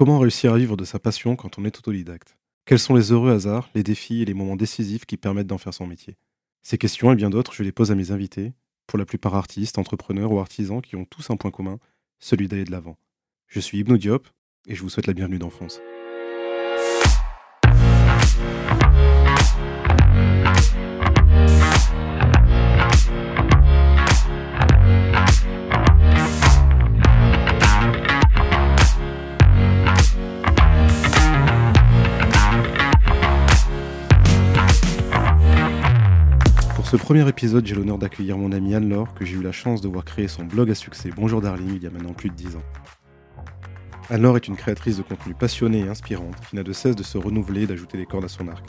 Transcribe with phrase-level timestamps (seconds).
[0.00, 2.38] Comment réussir à vivre de sa passion quand on est autodidacte?
[2.64, 5.74] Quels sont les heureux hasards, les défis et les moments décisifs qui permettent d'en faire
[5.74, 6.16] son métier?
[6.62, 8.54] Ces questions et bien d'autres, je les pose à mes invités,
[8.86, 11.78] pour la plupart artistes, entrepreneurs ou artisans qui ont tous un point commun,
[12.18, 12.96] celui d'aller de l'avant.
[13.46, 14.26] Je suis Ibn Diop
[14.66, 15.50] et je vous souhaite la bienvenue dans
[36.90, 39.86] ce premier épisode, j'ai l'honneur d'accueillir mon ami Anne-Laure, que j'ai eu la chance de
[39.86, 42.56] voir créer son blog à succès Bonjour Darling il y a maintenant plus de 10
[42.56, 42.62] ans.
[44.08, 47.16] Anne-Laure est une créatrice de contenu passionnée et inspirante qui n'a de cesse de se
[47.16, 48.66] renouveler et d'ajouter des cordes à son arc.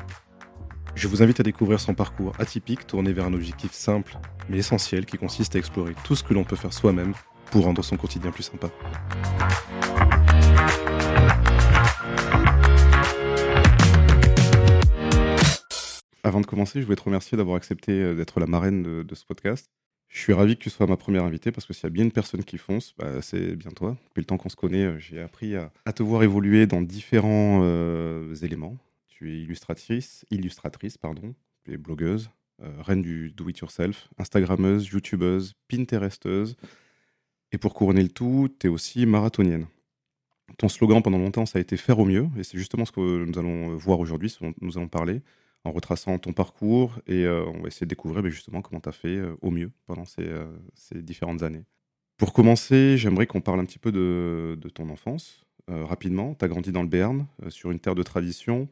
[0.93, 4.15] Je vous invite à découvrir son parcours atypique tourné vers un objectif simple
[4.49, 7.13] mais essentiel qui consiste à explorer tout ce que l'on peut faire soi-même
[7.49, 8.69] pour rendre son quotidien plus sympa.
[16.23, 19.25] Avant de commencer, je voulais te remercier d'avoir accepté euh, d'être la marraine de, ce
[19.25, 19.71] podcast.
[20.07, 22.03] Je suis ravi que tu sois ma première invitée parce que s'il y a bien
[22.03, 23.97] une personne qui fonce, bah, c'est bien toi.
[24.09, 27.61] Depuis le temps qu'on se connaît, euh, j'ai appris à, te voir évoluer dans différents
[27.63, 28.77] euh, éléments.
[29.07, 31.33] Tu es illustratrice, illustratrice pardon,
[31.63, 36.55] tu es blogueuse, reine du do-it-yourself, Instagrammeuse, YouTubeuse, Pinteresteuse.
[37.51, 39.65] Et pour couronner le tout, tu es aussi marathonienne.
[40.57, 42.27] Ton slogan pendant longtemps, ça a été faire au mieux.
[42.37, 45.21] Et c'est justement ce que nous allons voir aujourd'hui, ce dont nous allons parler
[45.63, 48.89] en retraçant ton parcours et euh, on va essayer de découvrir ben, justement comment tu
[48.89, 51.65] as fait euh, au mieux pendant euh, ces, différentes années.
[52.17, 56.35] Pour commencer, j'aimerais qu'on parle un petit peu de, ton enfance rapidement.
[56.35, 58.67] Tu as grandi dans le Béarn, sur une terre de tradition,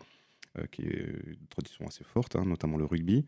[0.72, 3.26] qui est une tradition assez forte, hein, notamment le rugby.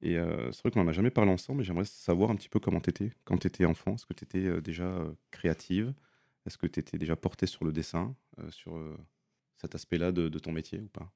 [0.00, 0.16] Et
[0.50, 2.80] c'est vrai qu'on n'en a jamais parlé ensemble, mais j'aimerais savoir un petit peu comment
[2.80, 3.94] tu étais quand tu étais enfant.
[3.94, 5.92] Est-ce que tu étais déjà créative?
[6.46, 8.16] Est-ce que tu étais déjà portée sur le dessin,
[8.48, 8.76] sur
[9.56, 11.12] cet aspect-là de ton métier ou pas?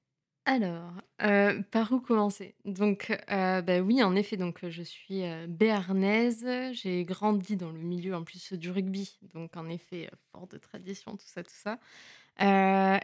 [0.47, 0.93] Alors,
[1.23, 2.55] euh, par où commencer?
[2.67, 6.47] Donc, euh, bah, oui, en effet, donc, je suis, euh, béarnaise.
[6.73, 11.17] J'ai grandi dans le milieu, en plus, du rugby, donc en effet, fort de tradition,
[11.17, 11.79] tout ça, tout ça.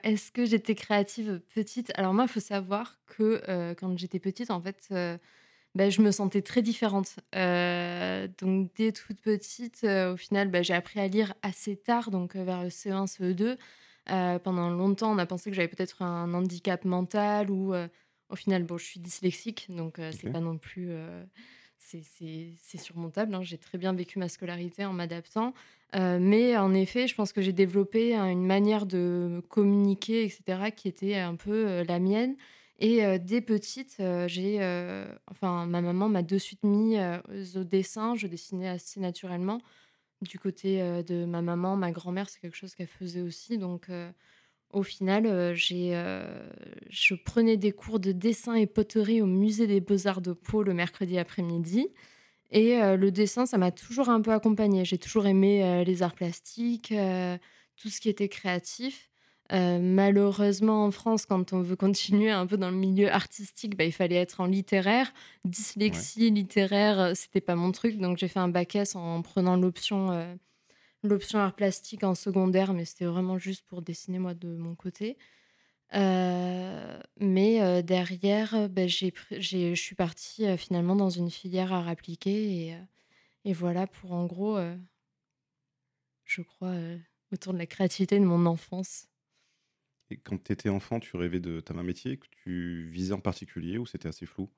[0.05, 1.93] est-ce que j'étais créative, petite?
[1.97, 4.89] Alors moi, il faut savoir que, quand j'étais petite, en fait,
[5.75, 7.17] bah, je me sentais très différente.
[7.35, 12.63] donc dès toute petite, au final, bah, j'ai appris à lire assez tard, donc, vers
[12.65, 13.57] le CE1, CE2.
[14.09, 17.87] Euh, pendant longtemps, on a pensé que j'avais peut-être un handicap mental ou euh,
[18.29, 20.93] au final, bon, je suis dyslexique, donc euh, c'est pas non plus.
[21.79, 23.35] c'est surmontable.
[23.35, 23.43] Hein.
[23.43, 25.53] J'ai très bien vécu ma scolarité en m'adaptant.
[25.95, 31.17] mais en effet, je pense que j'ai développé une manière de communiquer, etc., qui était
[31.17, 32.37] un peu la mienne.
[32.79, 33.97] Et dès petite,
[34.27, 34.59] j'ai,
[35.27, 36.97] enfin, ma maman m'a de suite mis
[37.57, 38.15] au dessin.
[38.15, 39.61] Je dessinais assez naturellement.
[40.23, 43.57] Du côté, de ma maman, ma grand-mère, c'est quelque chose qu'elle faisait aussi.
[43.59, 43.89] Donc
[44.71, 45.93] au final, j'ai,
[46.89, 50.75] je prenais des cours de dessin et poterie au musée des beaux-arts de Pau le
[50.75, 51.89] mercredi après-midi.
[52.51, 54.85] Et le dessin, ça m'a toujours un peu accompagnée.
[54.85, 56.95] J'ai toujours aimé, les arts plastiques,
[57.77, 59.10] tout ce qui était créatif
[59.53, 63.85] euh, malheureusement, en France, quand on veut continuer un peu dans le milieu artistique, bah,
[63.85, 65.13] il fallait être en littéraire.
[65.45, 67.99] Dyslexie, littéraire, euh, c'était pas mon truc.
[67.99, 70.35] Donc, j'ai fait un bac S en prenant l'option euh,
[71.03, 75.17] l'option art plastique en secondaire, mais c'était vraiment juste pour dessiner moi de mon côté.
[75.93, 82.77] mais derrière, bah, je suis partie finalement dans une filière art appliqué et,
[83.47, 84.59] et voilà pour en gros,
[86.25, 86.75] je crois,
[87.33, 89.10] autour de la créativité de mon enfance.
[90.11, 93.21] Et quand tu étais enfant, tu rêvais de ta main métier que tu visais en
[93.21, 94.51] particulier ou c'était assez flou?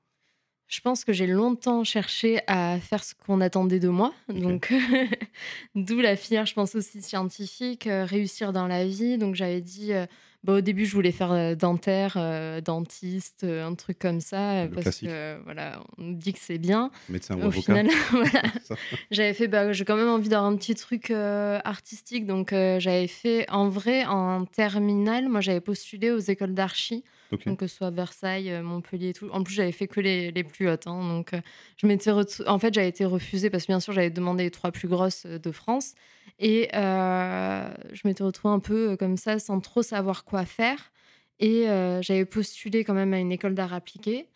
[0.73, 4.11] Je pense que j'ai longtemps cherché à faire ce qu'on attendait de moi.
[4.27, 4.73] Donc,
[5.75, 9.19] d'où la filière, je pense aussi scientifique, euh, réussir dans la vie.
[9.19, 10.07] Donc, j'avais dit, euh,
[10.43, 12.17] bah, au début, je voulais faire euh, dentaire,
[12.63, 16.89] dentiste, un truc comme ça, parce que voilà, on dit que c'est bien.
[17.07, 17.87] Médecin ou au final,
[19.11, 22.25] j'avais fait, bah, j'ai quand même envie d'avoir un petit truc artistique.
[22.25, 27.03] Donc, j'avais fait, en vrai, en terminale, moi, j'avais postulé aux écoles d'archi.
[27.45, 29.29] Donc, que ce soit Versailles, euh, Montpellier et tout.
[29.31, 30.87] En plus, j'avais fait que les, les plus hautes.
[30.87, 31.41] Hein, donc, euh,
[31.77, 34.71] je m'étais en fait, j'avais été refusée parce que bien sûr, j'avais demandé les trois
[34.71, 35.93] plus grosses euh, de France.
[36.39, 40.91] Et je m'étais retrouvée un peu comme ça, sans trop savoir quoi faire.
[41.39, 41.65] Et
[42.01, 44.27] j'avais postulé quand même à une école d'art appliqué.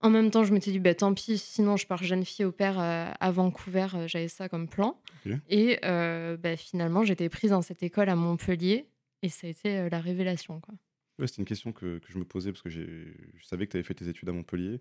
[0.00, 2.52] En même temps, je m'étais dit, bah, tant pis, sinon je pars jeune fille au
[2.52, 5.00] père à Vancouver, j'avais ça comme plan.
[5.48, 8.90] Et bah, finalement, j'étais prise dans cette école à Montpellier
[9.22, 10.60] et ça a été la révélation.
[10.60, 10.74] Quoi.
[11.18, 13.12] Ouais, c'était une question que, que je me posais parce que je
[13.42, 14.80] savais que tu avais fait tes études à Montpellier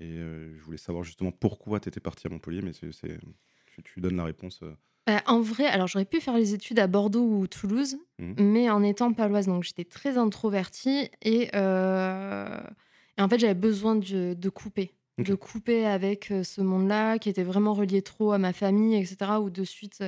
[0.00, 3.18] et euh, je voulais savoir justement pourquoi tu étais parti à Montpellier, mais c'est,
[3.66, 4.74] tu, tu, donnes la réponse euh,
[5.06, 8.42] Bah, en vrai, alors j'aurais pu faire les études à Bordeaux ou Toulouse, Mmh.
[8.42, 14.34] mais en étant paloise, donc j'étais très introvertie et, et en fait, j'avais besoin de
[14.34, 14.92] de couper.
[15.18, 19.40] De couper avec, ce monde-là qui était vraiment relié trop à ma famille et cetera,
[19.40, 20.04] où de suite,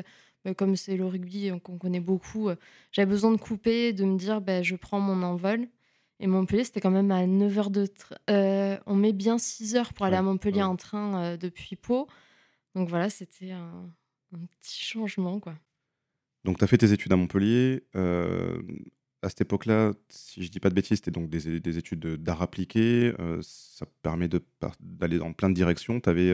[0.56, 2.56] comme c'est le rugby, qu'on connaît beaucoup, heu,
[2.92, 5.68] j'avais besoin de couper, de me dire: «Beh, je prends mon envol»
[6.20, 9.76] et Montpellier, c'était quand même à 9 heures de tr heu, on met bien 6
[9.76, 10.64] heures pour aller Ouais, à Montpellier ouais.
[10.64, 12.08] en train, heu, depuis Pau.
[12.74, 13.90] Donc voilà, c'était un
[14.34, 15.54] un petit changement, quoi.
[16.44, 17.84] Donc tu as fait tes études à Montpellier,
[19.22, 22.40] à cette époque-là, si je dis pas de bêtises, c'était donc des études de d'art
[22.42, 23.12] appliqué,
[23.42, 24.28] ça permet
[24.80, 26.00] d'aller dans plein de directions.
[26.06, 26.32] Avais,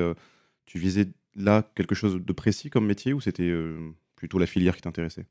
[0.67, 4.77] tu visais là quelque chose de précis comme métier ou c'était, heu, plutôt la filière
[4.77, 5.27] qui t'intéressait?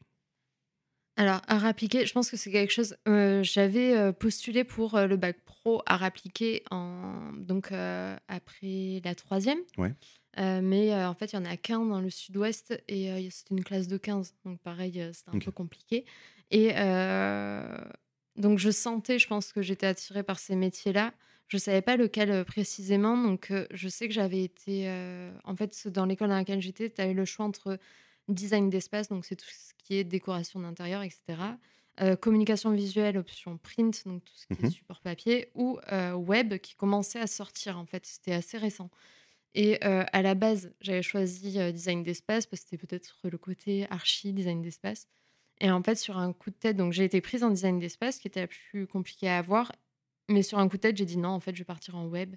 [1.17, 5.15] Alors, art appliqué, je pense que c'est quelque chose heu, j'avais, heu, postulé pour, le
[5.15, 9.95] bac pro art appliqué en donc, après la troisième, Ouais.
[10.37, 13.87] mais, en fait, il y en a qu'un dans le sud-ouest et c'était une classe
[13.87, 16.05] de 15 donc pareil, c'était un peu compliqué
[16.51, 16.73] et
[18.37, 21.13] donc je sentais, je pense que j'étais attirée par ces métiers-là.
[21.49, 24.89] Je savais pas lequel, précisément donc, je sais que j'avais été,
[25.43, 27.77] en fait, dans l'école dans laquelle j'étais, tu avais le choix entre
[28.27, 31.57] design d'espace, donc c'est tout ce qui est décoration d'intérieur et cetera,
[32.01, 34.73] heu, communication visuelle option print, donc tout ce qui Mmh est mh.
[34.73, 35.79] support papier ou,
[36.15, 38.89] web qui commençait à sortir, en fait, c'était assez récent
[39.55, 44.33] et à la base, j'avais choisi, design d'espace parce que c'était peut-être le côté archi,
[44.33, 45.07] design d'espace
[45.61, 48.19] et en fait, sur un coup de tête donc j'ai été prise en design d'espace
[48.19, 49.71] qui était la plus compliquée à avoir,
[50.29, 52.07] mais sur un coup de tête, j'ai dit: «Non, en fait, je vais partir en
[52.07, 52.35] web»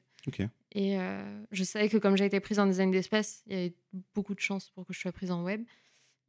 [0.73, 3.77] et heu, je savais que comme j'ai été prise en design d'espace, il y avait
[4.15, 5.65] beaucoup de chances pour que je sois prise en web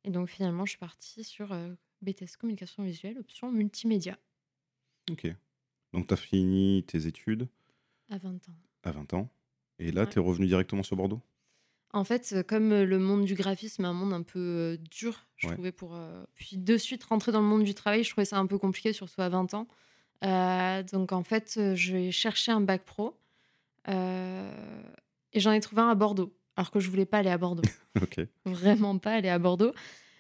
[0.06, 4.18] et donc finalement, je suis partie sur, heu, BTS communication visuelle option multimédia.
[5.10, 5.28] OK.
[5.94, 7.50] Donc tu as fini tes études
[8.10, 8.58] À 20 ans.
[8.84, 9.30] à 20 ans
[9.80, 10.08] et là, Ouais.
[10.08, 11.22] tu es revenue directement sur Bordeaux?
[11.94, 15.48] En fait, heu, comme, le monde du graphisme est un monde un peu, dur, je
[15.48, 15.58] Ouais.
[15.58, 15.98] trouvais pour,
[16.36, 18.92] puis de suite rentrer dans le monde du travail, je trouvais ça un peu compliqué,
[18.92, 19.68] surtout à 20 ans,
[20.24, 23.18] heu, donc en fait, heu, j'ai cherché un bac pro,
[23.90, 24.50] heu
[25.34, 27.64] et j'en ai trouvé un à Bordeaux, alors que je voulais pas aller à Bordeaux.
[28.46, 29.74] Vraiment pas aller à Bordeaux,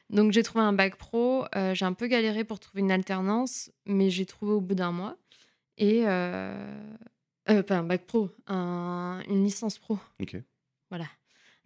[0.10, 4.10] donc j'ai trouvé un bac pro, j'ai un peu galéré pour trouver une alternance, mais
[4.10, 5.18] j'ai trouvé au bout d'un mois
[5.78, 10.00] et pas un bac pro, un une licence pro.
[10.90, 11.08] Voilà,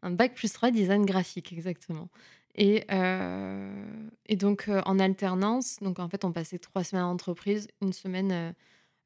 [0.01, 2.09] un bac+3 design graphique, exactement
[2.55, 7.11] et heu et donc, heu, en alternance, donc en fait, on passait 3 semaines en
[7.11, 8.53] entreprise, 1 semaine, heu,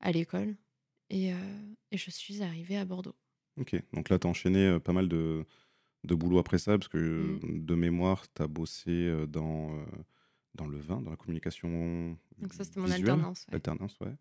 [0.02, 0.58] à l'école
[1.10, 1.32] et
[1.92, 3.16] et je suis arrivée à Bordeaux.
[3.58, 5.46] OK, donc là, tu as enchaîné, pas mal de
[6.06, 7.40] de boulot après ça parce que, Mmh.
[7.44, 9.86] de mémoire, tu as bossé, dans,
[10.56, 13.56] dans le vin, dans la communication Donc ça, c'était mon alternance, ouais.
[13.56, 14.16] Alternance, ouais,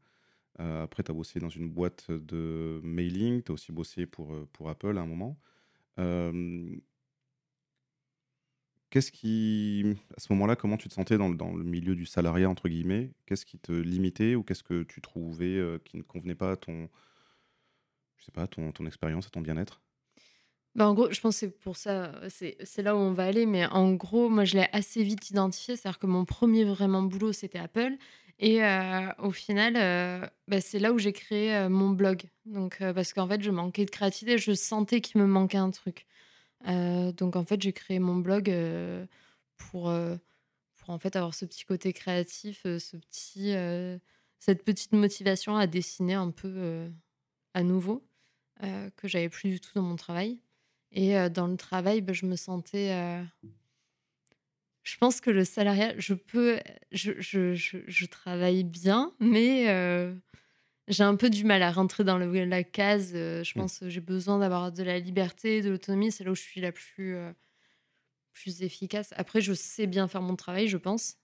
[0.59, 4.71] après tu as bossé dans une boîte de mailing, tu as aussi bossé pour, pour
[4.71, 5.41] Apple à un moment,
[8.95, 9.85] qu'est-ce qui
[10.17, 13.11] à ce moment-là, comment tu te sentais dans le milieu du «salariat» entre guillemets?
[13.27, 16.57] Qu'est-ce qui te limitait ou qu'est-ce que tu trouvais, heu, qui ne convenait pas à
[16.57, 16.89] ton
[18.19, 19.81] je sais pas, ton expérience, à ton bien-être?
[20.75, 23.65] Bah, en gros, je pense c'est pour ça, c'est là où on va aller, mais
[23.67, 25.77] en gros, moi, je l'ai assez vite identifié.
[25.77, 27.93] C'est-à-dire que mon 1er vraiment boulot, c'était Apple
[28.41, 32.23] et heu, au final, heu, bah, c'est là où j'ai créé, mon blog.
[32.45, 36.07] Donc parce qu'en fait, je manquais de créativité, je sentais qu'il me manquait un truc,
[37.13, 39.07] donc en fait, j'ai créé mon blog, heu,
[39.57, 40.19] pour, heu,
[40.77, 43.55] pour en fait, avoir ce petit côté créatif, ce petit,
[44.41, 46.91] cette petite motivation à dessiner un peu,
[47.55, 48.07] à nouveau,
[48.97, 50.41] que j'avais plus du tout dans mon travail.
[50.93, 52.93] Et dans le travail, bah, je me sentais,
[54.83, 56.59] je pense que le salariat, je peux
[56.93, 59.67] je je je travaille bien, mais
[60.89, 63.65] j'ai un peu du mal à rentrer dans le la case, heu, je Mmh.
[63.65, 66.73] pense, j'ai besoin d'avoir de la liberté, de l'autonomie, c'est là où je suis la
[66.73, 67.35] plus, heu,
[68.33, 69.13] plus efficace.
[69.17, 71.17] Après, je sais bien faire mon travail, je pense,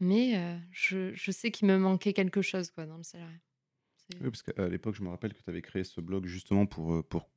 [0.00, 3.40] mais je je sais qu'il me manquait quelque chose, quoi, dans le salariat.
[4.20, 7.06] Oui, parce qu'à l'époque, je me rappelle que tu avais créé ce blog justement pour,
[7.08, 7.30] pour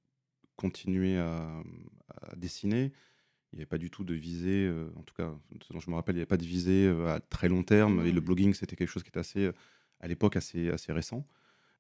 [0.58, 1.90] continuer à, mmh,
[2.32, 2.94] à dessiner.
[3.54, 5.96] Il y avait pas du tout de visée, en tout cas, ce dont je me
[5.96, 8.24] rappelle, il y avait pas de visée, à très long terme et le ouais.
[8.24, 9.52] blogging, c'était quelque chose qui était assez,
[10.02, 11.28] à l'époque, assez assez récent.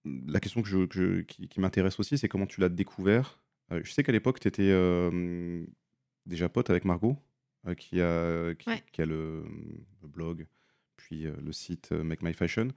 [0.05, 3.39] La question que je que je qui qui m'intéresse aussi, c'est comment tu l'as découvert?
[3.72, 5.65] Heu, je sais qu'à l'époque, tu étais, hem,
[6.25, 7.17] déjà pote avec Margot,
[7.67, 8.83] heu, qui a qui Ouais.
[8.91, 9.45] qui a le,
[10.01, 10.45] le blog,
[10.98, 12.69] puis, le site, Make My Fashion.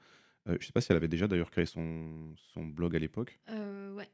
[0.46, 3.40] Je sais pas si elle avait déjà d'ailleurs créé son son blog à l'époque?
[3.48, 4.08] Ouais.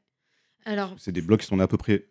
[0.65, 2.07] Alors c'est des blogs qui sont nés à peu près,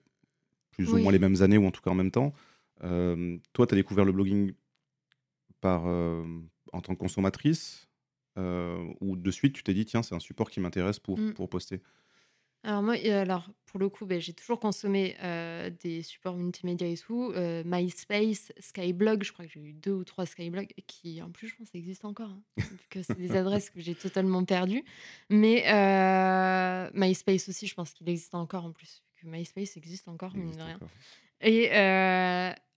[0.70, 2.32] plus ou moins les mêmes années ou en tout cas en même temps.
[2.80, 4.52] Toi, tu as découvert le blogging
[5.60, 7.88] par, en tant que consommatrice,
[8.38, 11.32] heu, ou de suite tu t'es dit: «Tiens, c'est un support qui m'intéresse pour Mmh.
[11.34, 11.82] pour poster»?
[12.64, 15.16] Alors moi, alors pour le coup, ben, j'ai toujours consommé
[15.82, 17.32] des supports multimédia et tout.
[17.64, 21.56] MySpace, Skyblog, je crois que j'ai eu deux ou trois Skyblog qui, en plus, je
[21.56, 22.30] pense, existent encore.
[22.30, 22.42] Hein,
[22.88, 24.84] que c'est des adresses que j'ai totalement perdues.
[25.28, 25.64] Mais
[26.94, 29.02] MySpace aussi, je pense qu'il existe encore en plus.
[29.20, 30.80] Que MySpace existe encore, mine de rien.
[31.40, 31.70] Et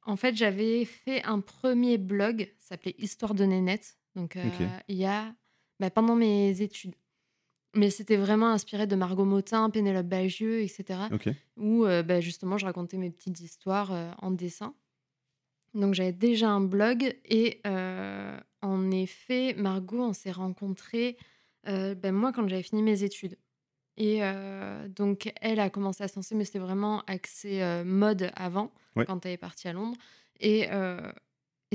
[0.08, 3.98] en fait, j'avais fait un premier blog, s'appelait Histoire de Nénette.
[4.16, 4.36] Donc,
[4.88, 5.36] il y a
[5.80, 6.96] bah, pendant mes études.
[7.76, 11.00] Mais c'était vraiment inspiré de Margot Motin, Pénélope Bagieux, etc.
[11.58, 14.74] Où euh, bah, justement, je racontais mes petites histoires euh, en dessin.
[15.74, 21.18] Donc j'avais déjà un blog et euh, en effet, Margot, on s'est rencontrés
[21.66, 23.38] ben, moi quand j'avais fini mes études.
[23.98, 24.22] Et
[24.90, 28.72] donc elle a commencé à se lancer, mais c'était vraiment axé mode avant,
[29.08, 29.98] quand elle est partie à Londres.
[30.40, 30.70] Et,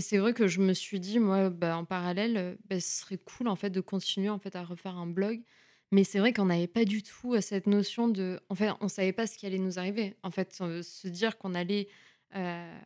[0.01, 3.49] et c'est vrai que je me suis dit, moi, ben, en parallèle, ce serait cool
[3.49, 5.43] en fait de continuer en fait à refaire un blog
[5.93, 8.41] mais c'est vrai qu'on n'avait pas du tout euh, cette notion de.
[8.49, 10.15] En fait, on savait pas ce qui allait nous arriver.
[10.23, 11.89] En fait, euh, se dire qu'on allait
[12.37, 12.79] euh,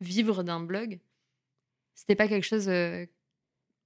[0.00, 0.98] vivre d'un blog,
[1.94, 2.70] c'était pas quelque chose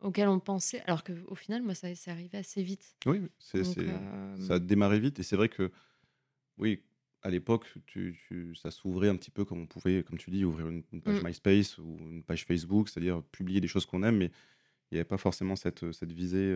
[0.00, 0.80] auquel on pensait.
[0.86, 2.94] Alors qu'au final, moi, ça s'est arrivé assez vite.
[3.06, 5.18] Oui, c'est, ça a démarré vite.
[5.18, 5.72] Et c'est vrai que,
[6.58, 6.82] oui,
[7.22, 8.18] à l'époque, tu,
[8.60, 11.26] ça s'ouvrait un petit peu comme on pouvait, comme tu dis, ouvrir une, page mmh.
[11.26, 14.30] MySpace ou une page Facebook, c'est-à-dire publier des choses qu'on aime, mais
[14.90, 16.54] il n'y avait pas forcément cette, cette visée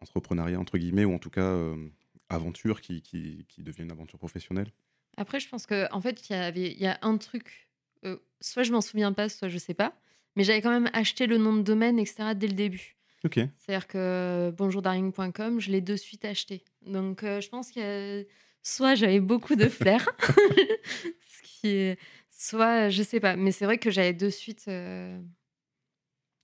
[0.00, 1.88] entrepreneuriat, entre guillemets, ou en tout cas euh,
[2.28, 4.70] aventure qui, qui, qui, devient une aventure professionnelle
[5.16, 7.68] Après, je pense qu'en en fait, il y, y a un truc,
[8.04, 9.94] euh, soit je m'en souviens pas, soit je sais pas,
[10.36, 12.96] mais j'avais quand même acheté le nom de domaine, etc., dès le début.
[13.24, 13.40] Ok.
[13.56, 16.62] C'est-à-dire que bonjourdarling.com, je l'ai de suite acheté.
[16.86, 18.26] Donc, euh, je pense que
[18.68, 21.98] soit j'avais beaucoup de flair, ce qui est...
[22.30, 24.66] soit je sais pas, mais c'est vrai que j'avais de suite.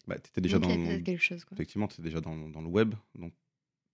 [0.07, 3.33] Bah, étais déjà dans quelque chose, effectivement, tu étais déjà dans, dans, le web, donc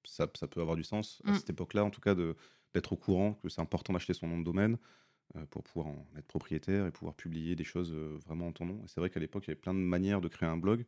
[0.04, 1.34] ça, ça, peut avoir du sens à mmh.
[1.34, 4.44] cette époque-là, en tout cas, d'être au courant que c'est important d'acheter son nom de
[4.44, 4.78] domaine
[5.36, 8.66] euh, pour pouvoir en être propriétaire et pouvoir publier des choses euh, vraiment en ton
[8.66, 8.82] nom.
[8.84, 10.84] Et c'est vrai qu'à l'époque, il y avait plein de manières de créer un blog.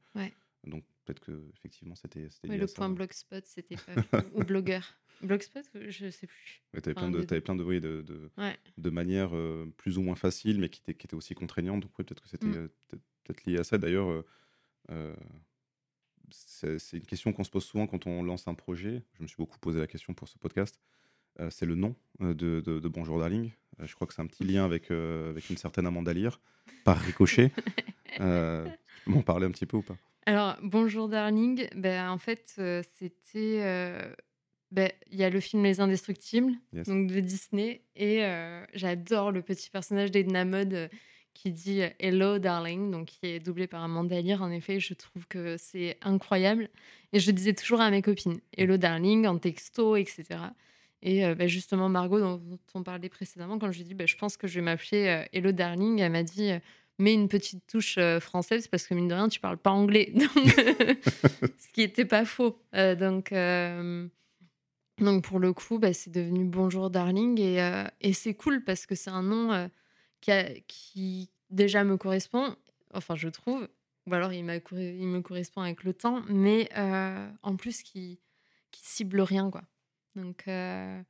[0.64, 2.28] Donc peut-être que effectivement c'était.
[2.45, 3.76] Ouais, le point blogspot, c'était
[4.11, 4.99] pas ou blogueur.
[5.23, 6.62] Blogspot, je sais plus.
[6.73, 8.31] tu avais, plein de, avais plein de, de, de,
[8.78, 11.83] de manières euh, plus ou moins faciles, mais qui étaient, aussi contraignantes.
[11.83, 12.69] Donc peut-être que c'était mmh.
[13.25, 13.78] peut-être lié à ça.
[13.78, 14.25] D'ailleurs,
[16.31, 19.02] c'est une question qu'on se pose souvent quand on lance un projet.
[19.14, 20.81] Je me suis beaucoup posé la question pour ce podcast.
[21.40, 23.50] Euh, c'est le nom euh, de, de, Bonjour Darling.
[23.81, 26.40] Euh, je crois que c'est un petit lien avec, avec une certaine Amanda Lear,
[26.85, 27.52] par ricochet.
[28.16, 29.97] tu m'en parler un petit peu ou pas?
[30.26, 32.61] Alors, Bonjour Darling, ben, en fait,
[32.97, 34.14] c'était.
[34.71, 38.23] Ben, il y a le film Les Indestructibles, donc de Disney, et
[38.73, 40.88] j'adore le petit personnage d'Edna Mode
[41.35, 44.43] qui dit Hello Darling, donc qui est doublé par Amanda Lear.
[44.43, 46.69] En effet, je trouve que c'est incroyable.
[47.12, 50.25] Et je disais toujours à mes copines Hello Darling en texto, etc.
[51.02, 52.41] Et euh, bah, justement, Margot, dont,
[52.75, 55.07] on parlait précédemment, quand je lui ai dit bah, Je pense que je vais m'appeler
[55.09, 56.52] euh, Hello Darling, elle m'a dit
[56.99, 60.13] Mets une petite touche euh, française parce que mine de rien, tu parles pas anglais.
[60.17, 62.59] ce qui n'était pas faux.
[62.73, 63.33] donc.
[64.99, 69.11] Donc pour le coup, bah, c'est devenu Bonjour Darling et, c'est cool parce que c'est
[69.11, 69.69] un nom
[70.21, 72.57] qui, déjà me correspond,
[72.95, 73.69] enfin je trouve,
[74.07, 78.21] ou alors il, il me correspond avec le temps, mais euh, en plus qui,
[78.71, 79.51] qui cible rien.
[79.51, 79.63] quoi.
[80.17, 81.01] Donc euh,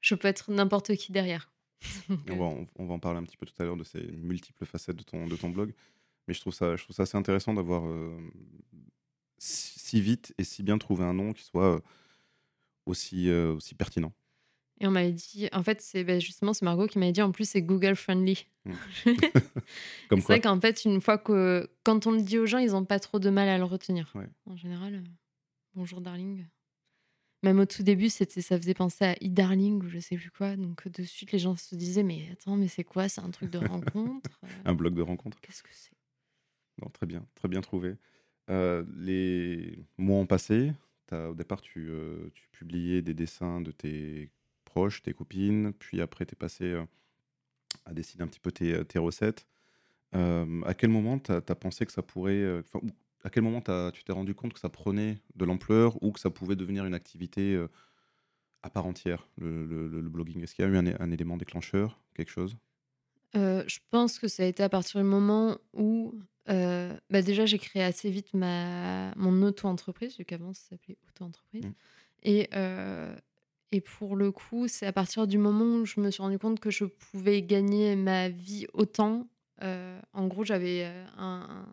[0.00, 1.50] je peux être n'importe qui derrière.
[2.08, 4.66] on, va, on, va, en parler un petit peu tout à l'heure de ces multiples
[4.66, 5.72] facettes de ton, de ton blog,
[6.26, 8.18] mais je trouve ça, je trouve ça assez intéressant d'avoir euh,
[9.38, 11.80] si, vite et si bien trouvé un nom qui soit
[12.86, 14.12] aussi, aussi pertinent.
[14.80, 17.32] Et on m'avait dit, en fait, c'est ben, justement, c'est Margot qui m'avait dit, en
[17.32, 18.46] plus, c'est Google friendly.
[18.68, 18.74] Mmh.
[20.10, 22.84] c'est vrai qu'en fait, une fois que, quand on le dit aux gens, ils n'ont
[22.84, 24.12] pas trop de mal à le retenir.
[24.44, 25.02] En général, euh,
[25.74, 26.44] bonjour darling.
[27.42, 30.56] Même au tout début, c'était, ça faisait penser à e-darling ou je sais plus quoi.
[30.56, 33.08] Donc de suite, les gens se disaient, mais attends, mais c'est quoi?
[33.08, 34.48] C'est un truc de rencontre euh?
[34.64, 35.92] Un blog de rencontre Qu'est-ce que c'est?
[36.82, 37.96] Non, très bien, très bien trouvé.
[38.50, 40.72] Euh, les mois ont passé.
[41.10, 41.90] As, au départ, tu,
[42.34, 44.30] tu publiais des dessins de tes
[44.64, 46.84] proches, tes copines, puis après tu es passé euh,
[47.86, 49.46] à dessiner un petit peu tes, tes recettes.
[50.14, 52.62] Euh, à quel moment tu as, pensé que ça pourrait...
[53.24, 53.60] Euh, à quel moment
[53.92, 56.94] tu t'es rendu compte que ça prenait de l'ampleur ou que ça pouvait devenir une
[56.94, 57.60] activité
[58.62, 60.42] à part entière, le, le, blogging?
[60.42, 62.56] Est-ce qu'il y a eu un, élément déclencheur, quelque chose?
[63.34, 66.14] Je pense que ça a été à partir du moment où
[66.46, 71.66] bah déjà j'ai créé assez vite ma, mon auto-entreprise, vu qu'avant ça s'appelait auto-entreprise.
[71.66, 71.72] Mmh.
[72.22, 72.48] Et,
[73.70, 76.58] et pour le coup, c'est à partir du moment où je me suis rendu compte
[76.58, 79.28] que je pouvais gagner ma vie autant.
[79.62, 81.66] Euh, en gros, j'avais euh, un,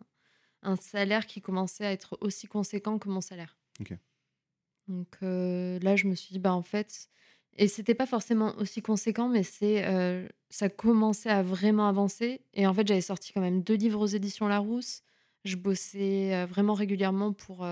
[0.66, 3.58] un, salaire qui commençait à être aussi conséquent que mon salaire.
[4.88, 7.08] Donc euh, là, je me suis dit, bah, en fait,
[7.56, 12.66] Et c'était pas forcément aussi conséquent, mais c'est, heu, ça commençait à vraiment avancer et
[12.66, 15.02] en fait, j'avais sorti quand même 2 livres aux éditions Larousse.
[15.44, 17.66] Je bossais, heu, vraiment régulièrement pour,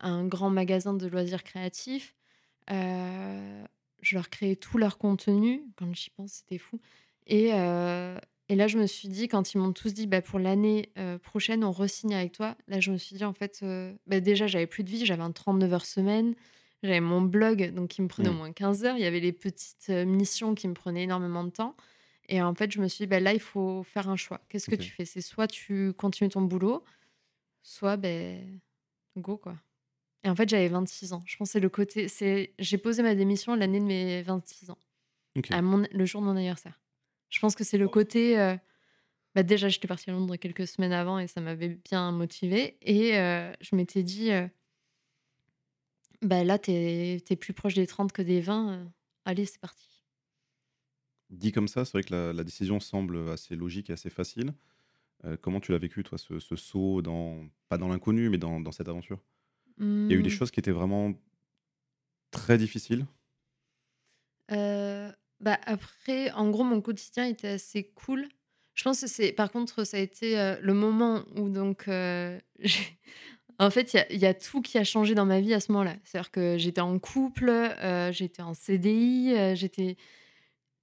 [0.00, 2.14] un grand magasin de loisirs créatifs.
[2.68, 5.64] Je leur créais tout leur contenu.
[5.76, 6.80] Quand j'y pense, c'était fou
[7.26, 7.52] et
[8.48, 11.18] et là, je me suis dit quand ils m'ont tous dit: «Bah, pour l'année, heu,
[11.18, 12.56] prochaine, on re-signe avec toi».
[12.68, 15.22] Là, je me suis dit en fait, heu, bah, déjà, j'avais plus de vie, j'avais
[15.22, 16.34] un 39 heures semaine.
[16.82, 18.34] J'avais mon blog, donc qui me prenait au Mmh.
[18.34, 18.96] moins 15 heures.
[18.98, 21.76] Il y avait les petites, heu, missions qui me prenaient énormément de temps
[22.28, 24.40] et en fait, je me suis dit: «Bah, là, il faut faire un choix.
[24.48, 25.04] Qu'est-ce que tu fais?
[25.04, 26.84] C'est soit tu continues ton boulot,
[27.62, 28.44] soit, beh,
[29.18, 29.56] go, quoi»
[30.24, 31.22] et en fait, j'avais 26 ans.
[31.26, 34.70] Je pense que c'est le côté c'est j'ai posé ma démission l'année de mes 26
[34.70, 34.78] ans,
[35.50, 36.80] à mon le jour de mon anniversaire.
[37.34, 38.58] Je pense que c'est le côté, heu,
[39.34, 43.18] bah, déjà, j'étais partie à Londres quelques semaines avant et ça m'avait bien motivée et
[43.18, 44.50] heu, je m'étais dit, heu
[46.22, 48.90] bah, là, tu es plus proche des 30 que des 20, heu,
[49.24, 50.02] allez, c'est parti.
[51.30, 54.54] Dit comme ça, c'est vrai que la la décision semble, assez logique et assez facile.
[55.42, 58.72] Comment tu l'as vécu toi, ce ce saut dans pas dans l'inconnu, mais dans dans
[58.72, 59.20] cette aventure?
[60.08, 61.14] Il y a eu des Mmh, choses qui étaient vraiment
[62.30, 63.06] très difficiles?
[65.44, 68.26] Bah, après, en gros, mon quotidien était assez cool.
[68.74, 71.84] Je pense que c'est par contre, ça a été, le moment où donc,
[72.58, 72.98] j'ai
[73.60, 75.94] en fait, il y a tout qui a changé dans ma vie à ce moment-là.
[76.04, 77.52] C'est-à-dire que j'étais en couple,
[78.10, 79.96] j'étais en CDI, j'étais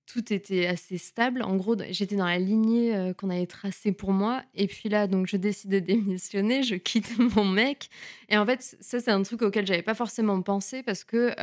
[0.06, 1.42] Tout était assez stable.
[1.42, 5.28] En gros, j'étais dans la lignée, qu'on avait tracée pour moi et puis là, donc
[5.28, 7.90] je décide de démissionner, je quitte mon mec
[8.30, 11.34] et en fait, ça, c'est un truc auquel j'avais pas forcément pensé parce que,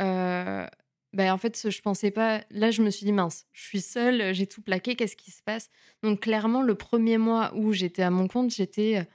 [1.13, 4.33] bah, en fait, je pensais pas là, je me suis dit: «Mince, je suis seule,
[4.33, 5.69] j'ai tout plaqué, qu'est-ce qui se passe?»
[6.03, 9.07] donc clairement, le premier mois où j'étais à mon compte, j'étais,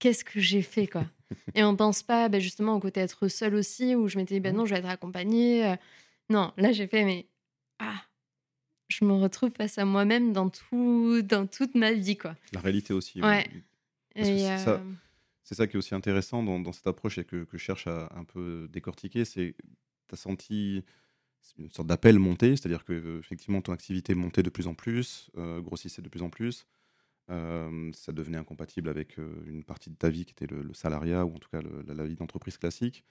[0.00, 1.06] «Qu'est-ce que j'ai fait, quoi?»
[1.54, 4.40] et on pense pas, bah, justement au côté être seule aussi où je m'étais dit:
[4.40, 4.56] «Bah, Ouais.
[4.56, 5.74] non, je vais être accompagnée»,
[6.30, 7.28] non, là, j'ai fait: «Mais
[7.80, 8.02] ah!»
[8.88, 12.36] Je me retrouve face à moi-même dans tout dans toute ma vie, quoi.
[12.52, 13.22] La réalité aussi.
[13.22, 13.44] Ouais
[14.22, 14.96] c'est ça hem,
[15.44, 17.86] c'est ça qui est aussi intéressant dans dans cette approche et que que je cherche
[17.86, 19.56] à un peu décortiquer, c'est
[20.08, 20.84] tu as senti
[21.58, 25.30] une sorte d'appel monter, c'est-à-dire que, heu, effectivement ton activité montait de plus en plus,
[25.36, 26.66] heu, grossissait de plus en plus.
[27.30, 31.34] Hem, ça devenait incompatible avec, une partie de ta vie qui était le salariat ou
[31.36, 33.04] en tout cas la vie d'entreprise classique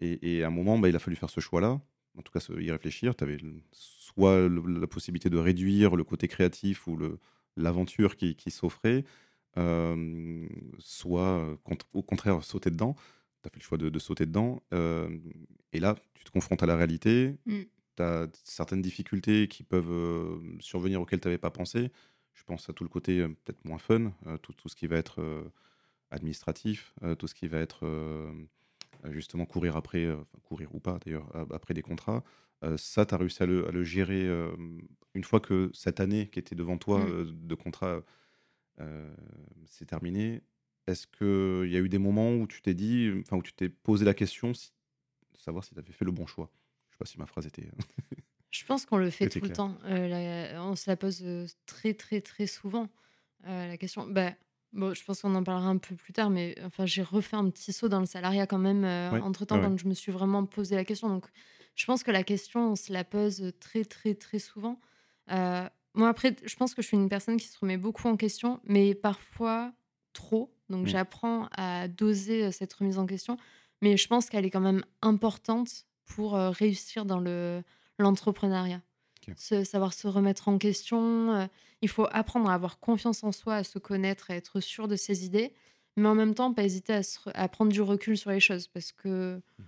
[0.00, 1.80] et à un moment, bah, il a fallu faire ce choix-là,
[2.18, 3.14] en tout cas y réfléchir.
[3.16, 3.38] Tu avais
[3.72, 6.98] soit la possibilité de réduire le côté créatif ou
[7.56, 9.04] l'aventure qui s'offrait,
[10.78, 11.58] soit,
[11.94, 12.94] au contraire sauter dedans.
[13.42, 14.62] Tu as fait le choix de de sauter dedans,
[15.72, 17.38] et là, tu te confrontes à la réalité.
[17.46, 21.92] mmh, Tu as certaines difficultés qui peuvent, heu, survenir auxquelles tu avais pas pensé.
[22.34, 24.86] Je pense à tout le côté, heu, peut-être moins fun, heu, tout tout ce qui
[24.88, 25.22] va être,
[26.10, 27.86] administratif, tout ce qui va être,
[29.10, 30.06] justement courir après,
[30.42, 32.22] courir ou pas d'ailleurs, après des contrats.
[32.76, 34.26] Ça, tu as réussi à le à le gérer,
[35.14, 37.24] une fois que cette année qui était devant toi, mmh.
[37.32, 38.02] de contrat,
[39.66, 40.42] s'est terminée.
[40.86, 43.68] Est-ce qu'il y a eu des moments où tu t'es dit, enfin où tu t'es
[43.68, 44.72] posé la question si
[45.38, 46.50] savoir si tu avais fait le bon choix?
[46.90, 47.70] Je sais pas si ma phrase était,
[48.50, 49.78] Je pense qu'on le fait tout le temps.
[49.84, 52.84] La on se la pose, heu, très, très, très souvent,
[53.44, 54.06] heu, la question.
[54.06, 54.32] Bah,
[54.72, 57.48] bon, je pense qu'on en parlera un peu plus tard, mais enfin, j'ai refait un
[57.50, 59.60] petit saut dans le salariat quand même, Ouais, entre-temps, ouais.
[59.60, 61.08] quand je me suis vraiment posé la question.
[61.08, 61.26] Donc
[61.74, 64.78] je pense que la question, on se la pose, très, très, très souvent.
[65.94, 68.60] Moi, après, je pense que je suis une personne qui se remet beaucoup en question,
[68.64, 69.72] mais parfois
[70.14, 70.54] trop.
[70.70, 70.88] Donc Mmh.
[70.88, 73.36] j'apprends à doser, cette remise en question,
[73.82, 77.62] mais je pense qu'elle est quand même importante pour, heu, réussir dans le
[77.98, 78.82] L'entrepreneuriat.
[79.36, 81.48] Se savoir se remettre en question, heu,
[81.82, 84.96] il faut apprendre à avoir confiance en soi, à se connaître, à être sûr de
[84.96, 85.54] ses idées,
[85.96, 88.40] mais en même temps, pas hésiter à se re à prendre du recul sur les
[88.40, 89.64] choses parce que Mmh.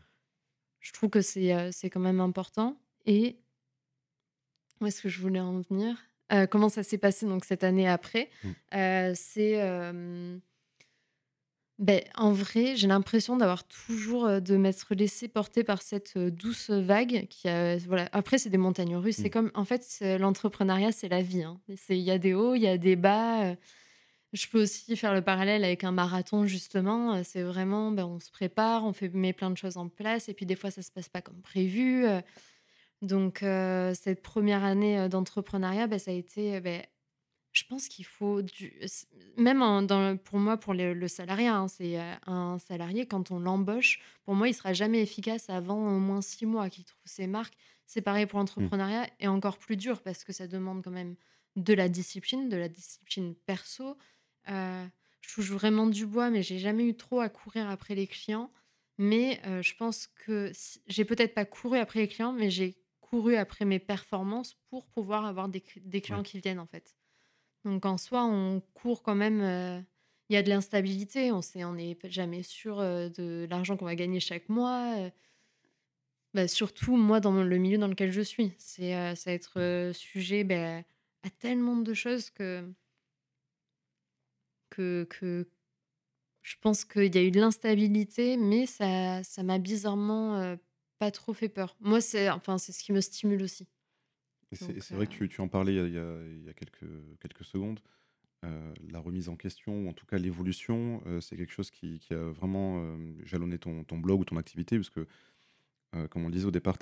[0.80, 3.40] je trouve que c'est, c'est quand même important et
[4.80, 5.96] où est-ce que je voulais en venir?
[6.32, 8.30] Heu, comment ça s'est passé donc cette année après?
[8.42, 8.54] Mmh.
[8.74, 9.54] Heu, c'est,
[11.80, 16.30] Beh, en vrai, j'ai l'impression d'avoir toujours, heu, de m'être laissée porter par cette, heu,
[16.30, 18.08] douce vague qui a voilà.
[18.12, 19.16] Après, c'est des montagnes russes.
[19.16, 19.30] C'est Mmh.
[19.30, 19.84] comme en fait,
[20.20, 21.60] l'entrepreneuriat, c'est la vie, hein.
[21.88, 23.56] Il y a des hauts, il y a des bas.
[24.32, 28.30] Je peux aussi faire le parallèle avec un marathon justement, c'est vraiment, ben, on se
[28.32, 30.92] prépare, on fait met plein de choses en place et puis des fois, ça se
[30.92, 32.06] passe pas comme prévu.
[33.02, 33.40] Donc
[33.94, 36.82] cette première année, d'entrepreneuriat, bah, ça a été, beh
[37.54, 38.80] je pense qu'il faut du
[39.36, 43.06] même en dans le pour moi, pour le le salariat, hein, c'est, heu, un salarié
[43.06, 46.84] quand on l'embauche, pour moi, il sera jamais efficace avant au moins 6 mois, qu'il
[46.84, 47.54] trouve ses marques.
[47.86, 48.70] C'est pareil pour Mmh.
[48.70, 51.16] l'entrepreneuriat et encore plus dur parce que ça demande quand même
[51.56, 53.96] de la discipline, de la discipline perso.
[54.48, 54.88] Heu,
[55.20, 58.52] je touche vraiment du bois, mais j'ai jamais eu trop à courir après les clients.
[58.98, 62.76] Mais, heu, je pense que si j'ai peut-être pas couru après les clients, mais j'ai
[63.00, 66.94] couru après mes performances pour pouvoir avoir des, des clients qui viennent, en fait.
[67.64, 69.40] Donc, en soi, on court quand même.
[69.40, 69.80] euh,
[70.28, 73.84] Il y a de l'instabilité, on sait, on n'est jamais sûr euh, de l'argent qu'on
[73.86, 74.96] va gagner chaque mois.
[74.98, 75.10] euh.
[76.34, 80.78] Bah, surtout, moi, dans le milieu dans lequel je suis, c'est ça être sujet bah,
[81.22, 82.68] à tellement de choses que,
[84.70, 85.48] que, que
[86.42, 90.56] je pense qu'il y a eu de l'instabilité, mais ça ça m'a bizarrement
[90.98, 91.76] pas trop fait peur.
[91.80, 93.68] Moi, c'est enfin, c'est ce qui me stimule aussi.
[94.54, 96.90] C'est vrai que tu, tu en parlais il y a, il y quelques,
[97.20, 97.80] quelques secondes.
[98.44, 101.98] Euh, la remise en question, ou en tout cas l'évolution, euh, c'est quelque chose qui,
[101.98, 105.06] qui a vraiment euh, jalonné ton, ton blog ou ton activité, parce que,
[106.10, 106.76] comme on le disait au départ,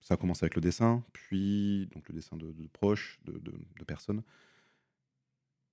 [0.00, 3.52] ça a commencé avec le dessin, puis donc le dessin de, de proches, de, de-
[3.78, 4.22] de personnes.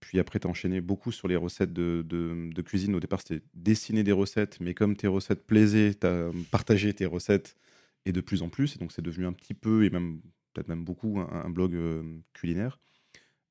[0.01, 2.93] Puis après, tu as enchaîné beaucoup sur les recettes de cuisine.
[2.93, 7.05] Au départ, c'était dessiner des recettes, mais comme tes recettes plaisaient, tu as partagé tes
[7.05, 7.55] recettes
[8.05, 8.75] et de plus en plus.
[8.75, 10.21] Et donc, c'est devenu un petit peu, et même
[10.60, 12.80] peut-être même beaucoup, un, un blog euh, culinaire.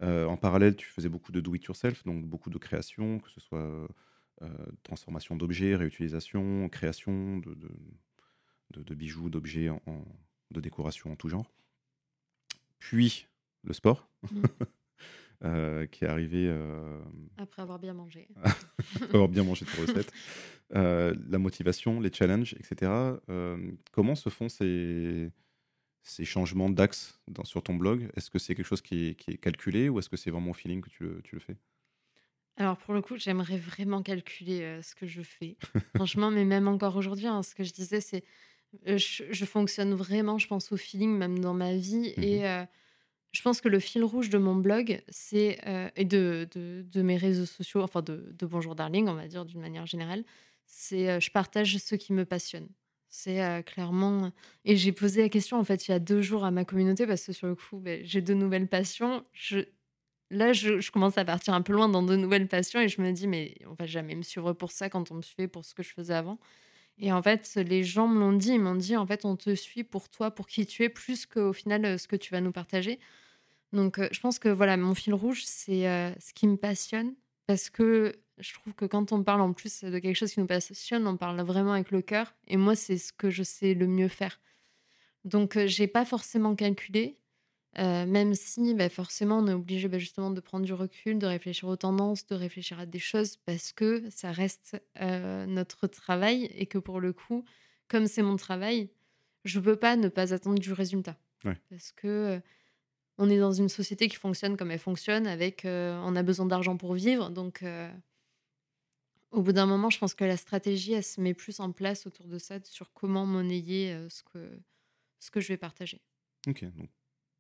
[0.03, 3.89] Euh, en parallèle, tu faisais beaucoup de do-it-yourself, donc beaucoup de création, que ce soit
[4.43, 4.49] euh,
[4.83, 7.71] transformation d'objets, réutilisation, création de, de-
[8.73, 10.05] de- de bijoux, d'objets, en- en-
[10.51, 11.51] de décoration en tout genre.
[12.79, 13.27] Puis,
[13.65, 14.43] le sport, Mm.
[15.45, 17.01] euh, qui est arrivé euh,
[17.39, 18.29] Après avoir bien mangé.
[18.45, 20.13] après avoir bien mangé tes recettes.
[20.75, 22.93] Euh, la motivation, les challenges, etc.
[23.93, 25.31] Comment se font ces,
[26.03, 29.39] ces changements d'axe sur ton blog Est-ce que c'est quelque chose qui est, qui est
[29.39, 31.57] calculé ou est-ce que c'est vraiment au feeling que tu le, tu le fais?
[32.57, 35.57] Alors pour le coup, j'aimerais vraiment calculer euh, ce que je fais.
[35.95, 38.25] Franchement, mais même encore aujourd'hui, hein, ce que je disais, c'est
[38.89, 42.15] euh, je, je fonctionne vraiment, je pense, au feeling, même dans ma vie.
[42.17, 42.23] Mhm.
[42.23, 42.65] Et euh,
[43.33, 47.03] je pense que le fil rouge de mon blog, c'est euh, et de, de, de
[47.03, 50.25] mes réseaux sociaux, enfin de, de Bonjour Darling, on va dire d'une manière générale,
[50.67, 52.69] c'est je partage ce qui me passionne.
[53.21, 54.31] C'est clairement.
[54.65, 57.05] Et j'ai posé la question en fait il y a deux jours à ma communauté
[57.05, 59.25] parce que sur le coup, j'ai de nouvelles passions.
[59.33, 59.59] Je,
[60.31, 63.11] là, je, commence à partir un peu loin dans de nouvelles passions et je me
[63.11, 65.75] dis, mais on va jamais me suivre pour ça quand on me suivait pour ce
[65.75, 66.39] que je faisais avant.
[66.99, 69.53] Et en fait, les gens me l'ont dit, ils m'ont dit, en fait, on te
[69.57, 72.53] suit pour toi, pour qui tu es, plus qu'au final, ce que tu vas nous
[72.53, 73.01] partager.
[73.73, 75.83] Donc, je pense que voilà, mon fil rouge, c'est
[76.21, 77.17] ce qui me passionne.
[77.49, 80.47] Parce que je trouve que quand on parle en plus de quelque chose qui nous
[80.47, 82.35] passionne, on parle vraiment avec le cœur.
[82.47, 84.41] Et moi, c'est ce que je sais le mieux faire.
[85.25, 87.19] Donc, euh, j'ai pas forcément calculé.
[87.79, 91.27] Euh, même si bah, forcément on est obligé bah, justement de prendre du recul, de
[91.27, 96.51] réfléchir aux tendances, de réfléchir à des choses parce que ça reste euh, notre travail
[96.57, 97.45] et que pour le coup,
[97.87, 98.91] comme c'est mon travail,
[99.45, 101.17] je peux pas ne pas attendre du résultat.
[101.45, 101.57] Ouais.
[101.71, 102.41] Parce que euh,
[103.19, 106.77] on est dans une société qui fonctionne comme elle fonctionne, avec on a besoin d'argent
[106.77, 107.65] pour vivre, donc
[109.31, 112.07] au bout d'un moment, je pense que la stratégie elle se met plus en place
[112.07, 114.61] autour de ça, sur comment monnayer euh, ce que
[115.21, 116.03] ce que je vais partager.
[116.47, 116.91] Ok, donc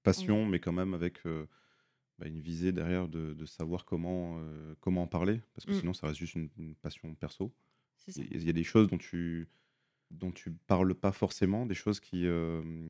[0.03, 1.47] passion, mais quand même avec euh,
[2.19, 5.75] bah, une visée derrière de, de savoir comment, euh, comment en parler, parce que Mm.
[5.75, 7.55] sinon ça reste juste une, une passion perso.
[8.17, 9.49] Il y a des choses dont tu
[10.11, 12.27] dont tu parles pas forcément, des choses qui,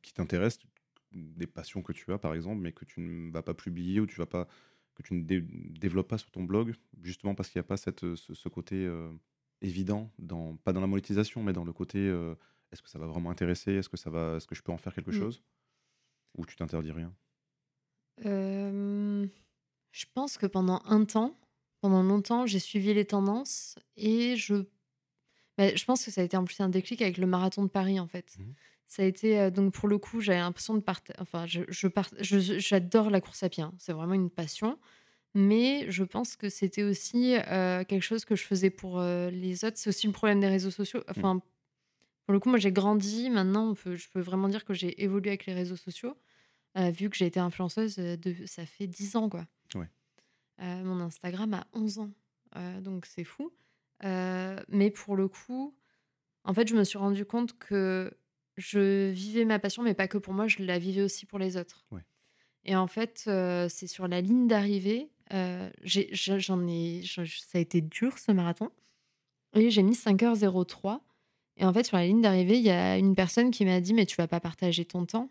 [0.03, 0.67] qui t'intéressent,
[1.13, 4.07] des passions que tu as par exemple, mais que tu ne vas pas publier ou
[4.07, 4.49] tu vas pas
[4.99, 7.79] que tu ne dé- développes pas sur ton blog, justement parce qu'il n'y a pas
[7.79, 9.13] cette, ce, ce côté euh,
[9.63, 12.35] évident, dans, pas dans la monétisation, mais dans le côté euh,
[12.73, 14.79] est-ce que ça va vraiment intéresser, est-ce que ça va, est-ce que je peux en
[14.79, 15.19] faire quelque Mm.
[15.21, 15.43] chose,
[16.39, 17.15] ou tu t'interdis rien?
[18.25, 19.27] Euh,
[19.93, 21.39] je pense que pendant un temps,
[21.81, 24.55] pendant longtemps, j'ai suivi les tendances et je,
[25.57, 27.69] bah, je pense que ça a été en plus un déclic avec le marathon de
[27.69, 28.39] Paris en fait.
[28.39, 28.57] Mhm.
[28.89, 31.15] Ça a été euh, donc pour le coup, j'avais l'impression de partir.
[31.21, 33.73] Enfin, je, je part- j'adore la course à pied, hein.
[33.79, 34.79] c'est vraiment une passion.
[35.35, 39.63] Mais je pense que c'était aussi euh, quelque chose que je faisais pour euh, les
[39.65, 39.77] autres.
[39.77, 41.05] C'est aussi le problème des réseaux sociaux.
[41.09, 41.41] Enfin,
[42.25, 43.29] pour le coup, moi j'ai grandi.
[43.29, 46.17] Maintenant, on peut- je peux vraiment dire que j'ai évolué avec les réseaux sociaux.
[46.79, 49.47] Euh, vu que j'ai été influenceuse, de, ça fait 10 ans, quoi.
[49.75, 49.89] Ouais.
[50.61, 52.11] Mon Instagram a 11 ans.
[52.81, 53.53] Donc c'est fou.
[54.03, 55.75] Mais pour le coup,
[56.45, 58.11] en fait, je me suis rendu compte que
[58.59, 61.57] je vivais ma passion, mais pas que pour moi, je la vivais aussi pour les
[61.57, 61.87] autres.
[61.91, 62.03] Ouais.
[62.65, 65.09] Et en fait, euh, c'est sur la ligne d'arrivée.
[65.33, 67.23] euh, j'en ai, ça
[67.55, 68.71] a été dur ce marathon.
[69.55, 71.01] Et j'ai mis 5h03.
[71.57, 73.95] Et en fait, sur la ligne d'arrivée, il y a une personne qui m'a dit
[73.95, 75.31] Mais tu vas pas partager ton temps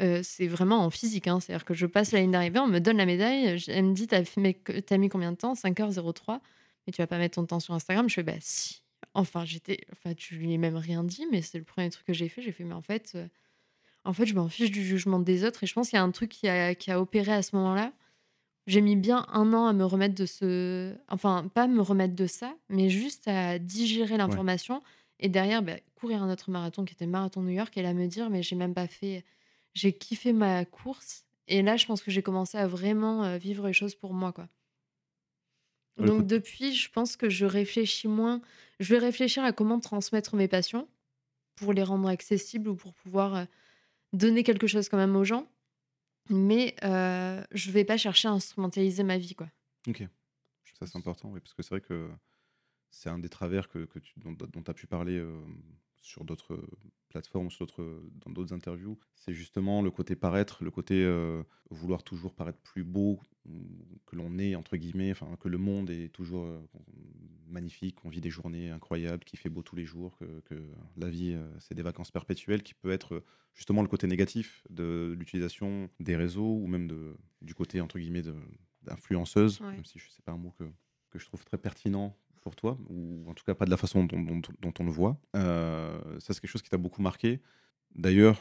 [0.00, 1.26] Euh, C'est vraiment en physique.
[1.26, 1.40] hein.
[1.40, 3.58] C'est-à-dire que je passe la ligne d'arrivée, on me donne la médaille.
[3.68, 5.54] Elle me dit t'as mis combien de temps?
[5.54, 6.40] 5h03.
[6.86, 8.82] Mais tu vas pas mettre ton temps sur Instagram Je fais Bah si.
[9.16, 9.80] Enfin, j'étais.
[9.92, 12.42] Enfin, tu lui ai même rien dit, mais c'est le premier truc que j'ai fait.
[12.42, 13.12] J'ai fait Mais en fait.
[13.16, 13.26] euh,
[14.04, 15.64] En fait, je m'en fiche du jugement des autres.
[15.64, 17.56] Et je pense qu'il y a un truc qui a, qui a opéré à ce
[17.56, 17.92] moment-là.
[18.66, 20.94] J'ai mis bien un an à me remettre de ce.
[21.08, 24.82] Enfin, pas me remettre de ça, mais juste à digérer l'information
[25.20, 28.06] Et derrière, bah, courir un autre marathon qui était marathon New York et là me
[28.08, 29.24] dire, mais j'ai même pas fait,
[29.74, 31.24] j'ai kiffé ma course.
[31.48, 34.32] Et là, je pense que j'ai commencé à vraiment euh, vivre les choses pour moi,
[34.32, 34.48] quoi.
[35.98, 38.42] Donc depuis, je pense que je réfléchis moins.
[38.80, 40.88] Je vais réfléchir à comment transmettre mes passions
[41.54, 43.44] pour les rendre accessibles ou pour pouvoir euh,
[44.12, 45.48] donner quelque chose quand même aux gens.
[46.28, 49.48] Mais euh, je vais pas chercher à instrumentaliser ma vie, quoi.
[49.88, 50.02] Ok.
[50.78, 52.10] Ça, c'est important, oui, parce que c'est vrai que
[52.90, 55.40] c'est un des travers que, que tu, dont tu as pu parler euh,
[56.06, 56.58] sur d'autres
[57.08, 57.66] plateformes, sur
[58.24, 58.98] dans d'autres interviews.
[59.16, 63.20] C'est justement le côté paraître, le côté euh, vouloir toujours paraître plus beau
[64.06, 66.60] que l'on est, entre guillemets, enfin, que le monde est toujours euh,
[67.48, 70.54] magnifique, qu'on vit des journées incroyables, qu'il fait beau tous les jours, que, que
[70.96, 73.22] la vie, c'est des vacances perpétuelles, qui peut être
[73.54, 78.24] justement le côté négatif de l'utilisation des réseaux ou même de, du côté, entre guillemets,
[78.82, 80.64] d'influenceuse, même si c'est pas un mot que,
[81.10, 82.16] que je trouve très pertinent
[82.46, 85.18] pour toi, ou en tout cas pas de la façon dont, on le voit.
[85.34, 87.40] Euh, ça, c'est quelque chose qui t'a beaucoup marqué.
[87.96, 88.38] D'ailleurs,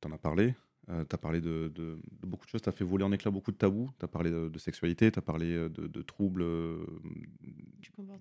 [0.00, 0.54] tu en as parlé,
[0.88, 1.70] euh, tu as parlé de,
[2.22, 4.30] beaucoup de choses, tu as fait voler en éclat beaucoup de tabous, tu as parlé
[4.30, 6.46] de, sexualité, tu as parlé euh, de, troubles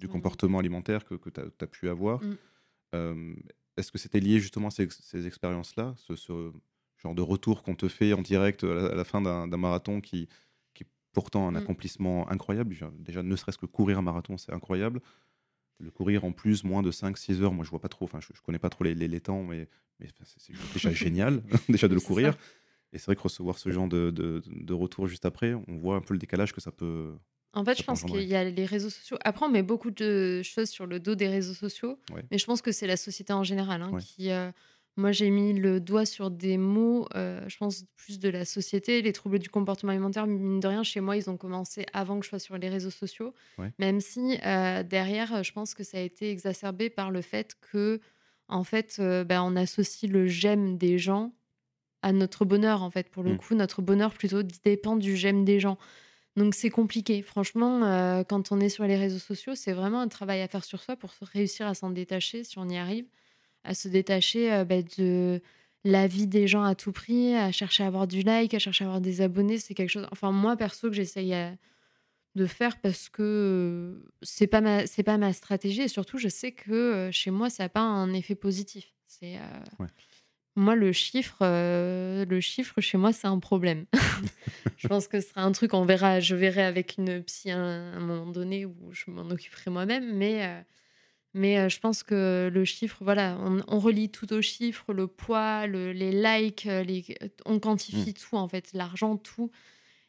[0.01, 2.21] du comportement, alimentaire que, que tu as, pu avoir.
[2.21, 3.36] Mm.
[3.78, 6.51] Est-ce que c'était lié justement à ces, expériences-là, ce,
[6.97, 10.28] genre de retour qu'on te fait en direct à la fin d'un marathon qui,
[11.15, 11.56] pourtant un mmh.
[11.56, 12.75] accomplissement incroyable.
[12.99, 15.01] Déjà, ne serait-ce que courir un marathon, c'est incroyable.
[15.80, 18.28] Le courir en plus, moins de 5-6 heures, moi je vois pas trop, enfin je,
[18.41, 19.67] connais pas trop les, les, temps, mais,
[19.99, 22.38] mais c'est déjà génial, déjà de le courir.
[22.93, 26.01] Et c'est vrai que recevoir ce genre de, de, retour juste après, on voit un
[26.01, 27.13] peu le décalage que ça peut.
[27.54, 29.17] En fait, je pense qu'il y a les réseaux sociaux.
[29.23, 31.97] Après, on met beaucoup de choses sur le dos des réseaux sociaux,
[32.30, 34.32] mais je pense que c'est la société en général hein, qui.
[34.32, 34.51] Euh,
[34.97, 39.01] moi, j'ai mis le doigt sur des mots, euh, je pense, plus de la société.
[39.01, 42.25] Les troubles du comportement alimentaire, mine de rien, chez moi, ils ont commencé avant que
[42.25, 43.34] je sois sur les réseaux sociaux.
[43.77, 47.99] Même si, euh, derrière, je pense que ça a été exacerbé par le fait que,
[48.47, 51.34] en fait, euh, ben, on associe le j'aime des gens
[52.01, 53.10] à notre bonheur, en fait.
[53.10, 53.38] Pour le mmh.
[53.38, 55.77] coup, notre bonheur, plutôt, dépend du j'aime des gens.
[56.38, 57.21] Donc, c'est compliqué.
[57.21, 60.81] Franchement, quand on est sur les réseaux sociaux, c'est vraiment un travail à faire sur
[60.81, 63.08] soi pour réussir à s'en détacher, si on y arrive
[63.65, 65.41] à se détacher euh, bah, de
[65.84, 68.86] la vie des gens à tout prix, à chercher à avoir du like, à chercher
[68.86, 69.60] à avoir des abonnés.
[69.60, 71.51] C'est quelque chose, enfin, moi perso, que j'essaye euh,
[72.36, 76.28] de faire parce que euh, c'est pas ma c'est pas ma stratégie et surtout je
[76.28, 79.39] sais que chez moi ça n'a pas un effet positif c'est
[80.58, 83.86] moi le chiffre le chiffre chez moi c'est un problème
[84.75, 87.58] je pense que ce sera un truc on verra je verrai avec une psy à
[87.58, 90.65] un, moment donné où je m'en occuperai moi-même mais
[91.36, 95.67] mais euh, je pense que le chiffre, voilà, on, relie tout au chiffre, le poids,
[95.67, 97.04] les likes, euh, les,
[97.45, 98.13] on quantifie mmh.
[98.13, 99.52] tout, en fait, l'argent, tout.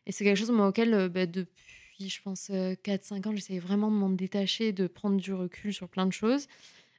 [0.07, 3.91] Et c'est quelque chose moi, auquel, euh, bah, depuis, je pense, 4-5 ans, j'essayais vraiment
[3.91, 6.47] de m'en détacher, de prendre du recul sur plein de choses.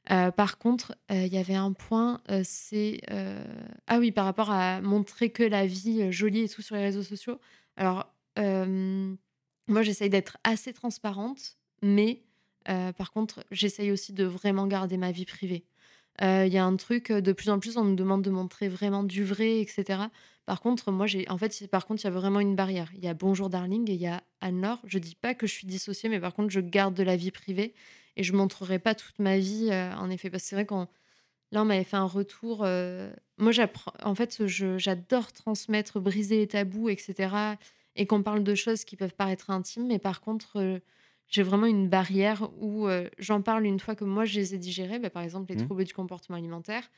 [0.06, 3.00] par contre, il y avait un point, c'est...
[3.86, 7.04] Ah oui, par rapport à montrer que la vie jolie et tout sur les réseaux
[7.04, 7.40] sociaux.
[7.76, 12.24] Alors, moi, j'essaye d'être assez transparente, mais
[12.68, 15.64] euh, par contre, j'essaye aussi de vraiment garder ma vie privée.
[16.22, 18.68] Euh, il y a un truc, de plus en plus, on me demande de montrer
[18.68, 20.02] vraiment du vrai, etc.
[20.46, 22.90] Par contre, moi, j'ai, en fait, par contre, il y a vraiment une barrière.
[22.94, 24.80] Il y a Bonjour Darling et il y a Anne-Laure.
[24.84, 27.30] Je dis pas que je suis dissociée, mais par contre, je garde de la vie
[27.30, 27.74] privée
[28.16, 30.28] et je montrerai pas toute ma vie, euh, en effet.
[30.28, 30.88] Parce que c'est vrai qu'on,
[31.52, 32.66] là, on m'avait fait un retour.
[33.38, 37.34] moi, j'apprends, en fait, j'adore transmettre, briser les tabous, etc.
[37.94, 40.80] Et qu'on parle de choses qui peuvent paraître intimes, mais par contre,
[41.28, 44.58] j'ai vraiment une barrière où euh, j'en parle une fois que moi je les ai
[44.58, 45.66] digérés, bah, par exemple les mmh.
[45.66, 46.90] troubles du comportement alimentaire.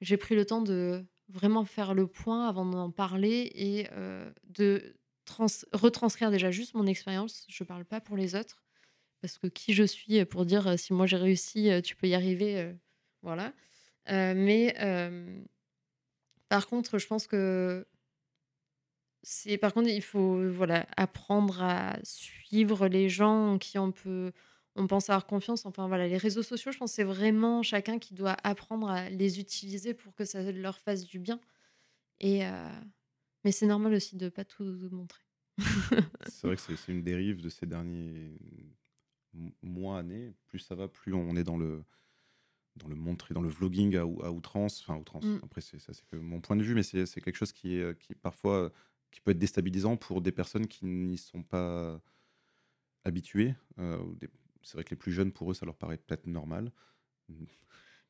[0.00, 4.96] J'ai pris le temps de vraiment faire le point avant d'en parler et euh, de
[5.72, 7.46] retranscrire déjà juste mon expérience.
[7.48, 8.62] Je ne parle pas pour les autres
[9.22, 12.14] parce que qui je suis pour dire euh, si moi j'ai réussi, tu peux y
[12.14, 12.72] arriver.
[13.22, 13.54] voilà.
[14.06, 14.74] mais
[16.50, 17.86] par contre, je pense que
[19.22, 24.32] c'est par contre, il faut voilà, apprendre à suivre les gens qui on peut
[24.74, 25.66] on pense avoir confiance.
[25.66, 29.38] Enfin voilà, les réseaux sociaux, je pense c'est vraiment chacun qui doit apprendre à les
[29.38, 31.40] utiliser pour que ça leur fasse du bien.
[32.20, 32.68] Et euh,
[33.44, 35.22] mais c'est normal aussi de pas tout montrer.
[36.26, 38.38] c'est vrai que c'est une dérive de ces derniers
[39.62, 40.32] mois, années.
[40.46, 41.84] Plus ça va, plus on est dans le
[42.76, 44.80] dans le montrer, dans le vlogging à, outrance.
[44.80, 45.24] Enfin, outrance.
[45.24, 45.40] Mmh.
[45.42, 47.98] Après, c'est ça, c'est que mon point de vue, mais c'est quelque chose qui est
[47.98, 48.72] qui parfois
[49.12, 52.00] qui peut être déstabilisant pour des personnes qui n'y sont pas
[53.04, 53.54] habituées.
[53.78, 54.02] Euh,
[54.62, 56.72] c'est vrai que les plus jeunes, pour eux, ça leur paraît peut-être normal.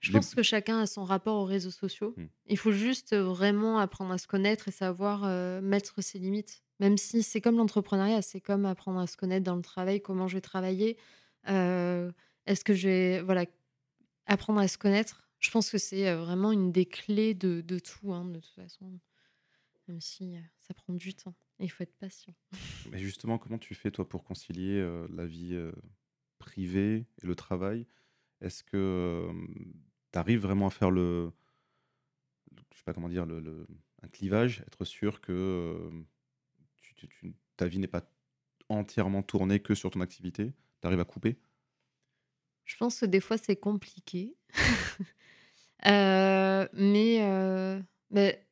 [0.01, 2.15] Je pense que chacun a son rapport aux réseaux sociaux.
[2.17, 2.27] Hmm.
[2.47, 6.63] Il faut juste vraiment apprendre à se connaître et savoir euh, mettre ses limites.
[6.81, 10.29] Même si c'est comme l'entrepreneuriat, c'est comme apprendre à se connaître dans le travail, comment
[10.29, 10.97] je vais travailler.
[11.49, 12.11] Euh,
[12.47, 13.23] est-ce que je vais.
[13.23, 13.45] Voilà.
[14.27, 15.29] apprendre à se connaître.
[15.39, 19.01] Je pense que c'est vraiment une des clés de, de tout, hein, de toute façon.
[19.93, 21.35] Même si ça prend du temps.
[21.59, 22.35] Il faut être patient.
[22.91, 25.55] Mais justement, comment tu fais, toi, pour concilier la vie
[26.39, 27.87] privée et le travail?
[28.41, 29.29] Est-ce que
[30.11, 31.31] tu arrives vraiment à faire le.
[32.73, 33.67] Je sais pas comment dire, le,
[34.03, 35.91] un clivage, être sûr que
[37.59, 38.11] ta vie n'est pas
[38.71, 40.55] entièrement tournée que sur ton activité?
[40.81, 41.37] Tu arrives à couper?
[42.65, 44.35] Je pense que des fois, c'est compliqué.
[45.85, 48.47] Euh, mais, euh, mais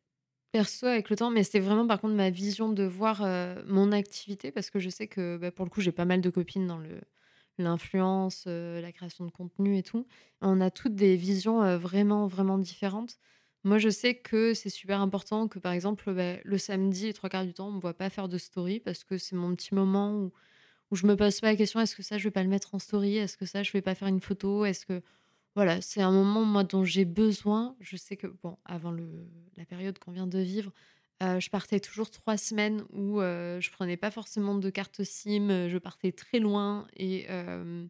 [0.52, 3.92] perso avec le temps, mais c'est vraiment par contre ma vision de voir euh, mon
[3.92, 6.66] activité parce que je sais que bah, pour le coup j'ai pas mal de copines
[6.66, 7.00] dans le
[7.58, 10.06] l'influence, la création de contenu et tout.
[10.40, 13.18] On a toutes des visions vraiment vraiment différentes.
[13.64, 17.28] Moi, je sais que c'est super important que, par exemple, bah, le samedi, les trois
[17.28, 19.74] quarts du temps, on ne voit pas faire de story parce que c'est mon petit
[19.74, 20.32] moment où,
[20.90, 22.74] où je me pose pas la question est-ce que ça, je vais pas le mettre
[22.74, 23.16] en story?
[23.18, 24.64] Est-ce que ça, je vais pas faire une photo?
[24.64, 25.02] Est-ce que.
[25.56, 27.76] Voilà, c'est un moment, moi, dont j'ai besoin.
[27.80, 28.92] Je sais que, bon, avant
[29.56, 30.72] la période qu'on vient de vivre,
[31.20, 36.12] je partais toujours trois semaines où je prenais pas forcément de carte SIM, je partais
[36.12, 37.84] très loin et, euh,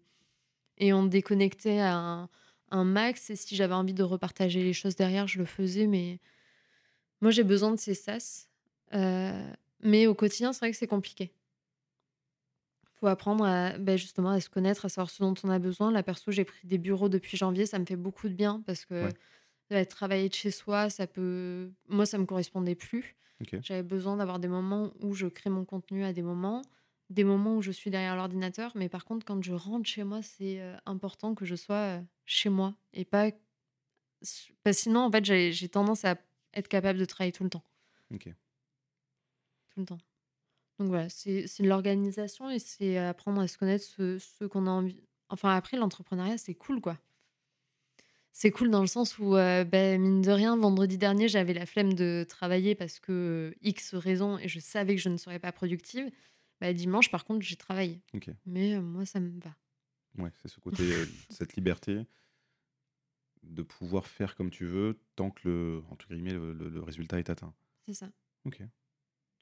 [0.78, 2.28] et on déconnectait à un
[2.72, 3.30] un max.
[3.30, 5.86] Et si j'avais envie de repartager les choses derrière, je le faisais.
[5.88, 6.20] Mais
[7.20, 8.48] moi, j'ai besoin de ces sas.
[9.82, 11.32] Mais au quotidien, c'est vrai que c'est compliqué.
[13.00, 15.90] Faut apprendre à, ben justement à se connaître, à savoir ce dont on a besoin.
[15.90, 17.66] La perso, j'ai pris des bureaux depuis janvier.
[17.66, 19.08] Ça me fait beaucoup de bien parce que
[19.84, 21.70] travailler de chez soi, ça peut.
[21.88, 23.16] Moi, ça me correspondait plus.
[23.62, 26.62] J'avais besoin d'avoir des moments où je crée mon contenu à des moments
[27.10, 30.22] des moments où je suis derrière l'ordinateur, mais par contre, quand je rentre chez moi,
[30.22, 33.30] c'est euh, important que je sois euh, chez moi et pas.
[34.62, 36.16] Parce sinon, en fait, j'ai tendance à
[36.54, 37.64] être capable de travailler tout le temps.
[38.14, 38.28] Ok.
[39.70, 39.98] Tout le temps.
[40.80, 45.02] Donc voilà, c'est l'organisation et c'est apprendre à se connaître ce, qu'on a envie.
[45.28, 46.98] Enfin, après, l'entrepreneuriat, c'est cool, quoi.
[48.32, 51.66] C'est cool dans le sens où, euh, ben, mine de rien, vendredi dernier, j'avais la
[51.66, 55.52] flemme de travailler parce que X raisons et je savais que je ne serais pas
[55.52, 56.10] productive.
[56.62, 58.00] Bah, dimanche, par contre, j'ai travaillé.
[58.46, 59.54] Mais euh, moi, ça me va.
[60.16, 62.06] Ouais, c'est ce côté, euh, cette liberté
[63.42, 67.28] de pouvoir faire comme tu veux tant que le, entre guillemets, le, le, résultat est
[67.28, 67.52] atteint.
[67.86, 68.10] C'est ça.
[68.46, 68.62] Ok.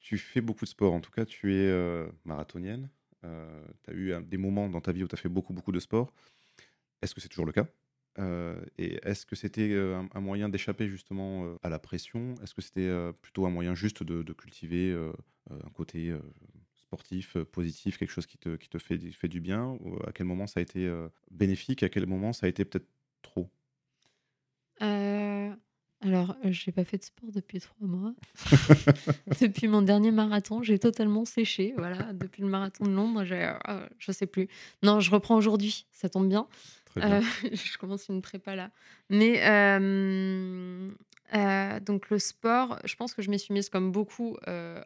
[0.00, 0.92] Tu fais beaucoup de sport.
[0.92, 2.88] En tout cas, tu es euh, marathonienne.
[3.22, 3.28] tu
[3.90, 6.12] as eu des moments dans ta vie où tu as fait beaucoup, beaucoup de sport.
[7.02, 7.66] Est-ce que c'est toujours le cas?
[8.78, 12.34] Et est-ce que c'était un, moyen d'échapper justement à la pression?
[12.42, 12.90] Est-ce que c'était
[13.22, 14.92] plutôt un moyen juste de, cultiver
[15.50, 16.16] un côté
[16.88, 19.78] sportif, euh, positif, quelque chose qui te, fait, fait du bien?
[20.06, 21.82] À quel moment ça a été euh, bénéfique?
[21.82, 22.88] À quel moment ça a été peut-être
[23.20, 23.50] trop?
[24.80, 25.54] Euh,
[26.00, 28.14] Alors, je n'ai pas fait de sport depuis trois mois.
[29.40, 31.74] depuis mon dernier marathon, j'ai totalement séché.
[31.76, 33.52] Voilà, depuis le marathon de Londres, j'ai,
[33.98, 34.48] je sais plus.
[34.82, 35.86] Non, je reprends aujourd'hui.
[35.90, 36.46] Ça tombe bien.
[36.96, 38.70] je commence une prépa là.
[39.10, 39.34] Mais
[41.80, 44.36] donc le sport, je pense que je m'y suis mise comme beaucoup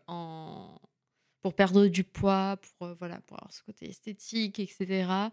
[0.07, 0.79] en
[1.43, 5.31] pour perdre du poids, pour, euh, voilà, pour avoir ce côté esthétique, etc.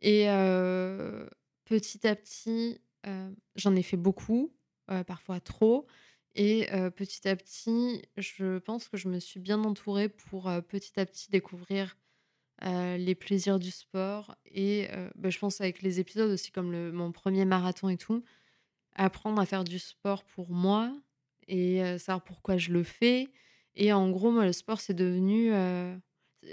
[0.00, 1.26] Et euh,
[1.64, 4.52] petit à petit, euh, j'en ai fait beaucoup,
[5.06, 5.86] parfois trop.
[6.34, 11.06] Et petit à petit, je pense que je me suis bien entourée pour petit à
[11.06, 11.96] petit découvrir
[12.62, 14.36] les plaisirs du sport.
[14.44, 18.22] Et bah, je pense avec les épisodes aussi, comme mon premier marathon et tout,
[18.94, 20.92] apprendre à faire du sport pour moi
[21.48, 23.30] et savoir pourquoi je le fais
[23.78, 25.54] et en gros, le sport, c'est devenu.
[25.54, 25.96] Euh,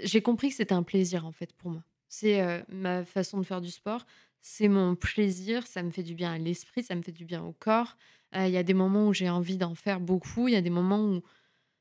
[0.04, 1.82] j'ai compris que c'était un plaisir, en fait, pour moi.
[2.08, 4.06] C'est euh, ma façon de faire du sport.
[4.48, 5.66] C'est mon plaisir.
[5.66, 7.96] Ça me fait du bien à l'esprit, ça me fait du bien au corps.
[8.36, 10.46] Euh, il y a des moments où j'ai envie d'en faire beaucoup.
[10.46, 11.20] Il y a des moments où.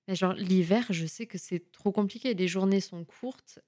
[0.08, 2.34] Bah, genre, l'hiver, je sais que c'est trop compliqué.
[2.34, 3.60] Les journées sont courtes.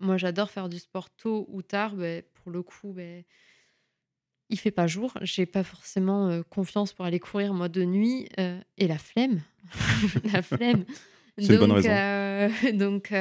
[0.00, 1.94] moi, j'adore faire du sport tôt ou tard.
[1.94, 3.02] Bah, pour le coup, bah,
[4.48, 5.12] il fait pas jour.
[5.20, 8.30] J'ai pas forcément confiance pour aller courir moi de nuit
[8.78, 9.42] et la flemme,
[10.32, 10.86] la flemme.
[11.38, 12.72] C'est une bonne raison.
[12.78, 13.12] donc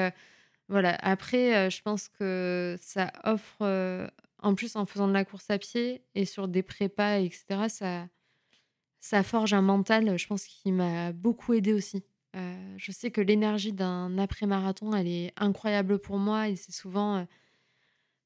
[0.69, 0.95] voilà.
[1.01, 4.09] Après, je pense que ça offre,
[4.41, 7.69] en plus en faisant de la course à pied et sur des prépas, etc.
[7.69, 8.07] Ça,
[8.99, 10.17] ça forge un mental.
[10.17, 12.03] Je pense qui m'a beaucoup aidé aussi.
[12.33, 17.25] je sais que l'énergie d'un après-marathon, elle est incroyable pour moi et c'est souvent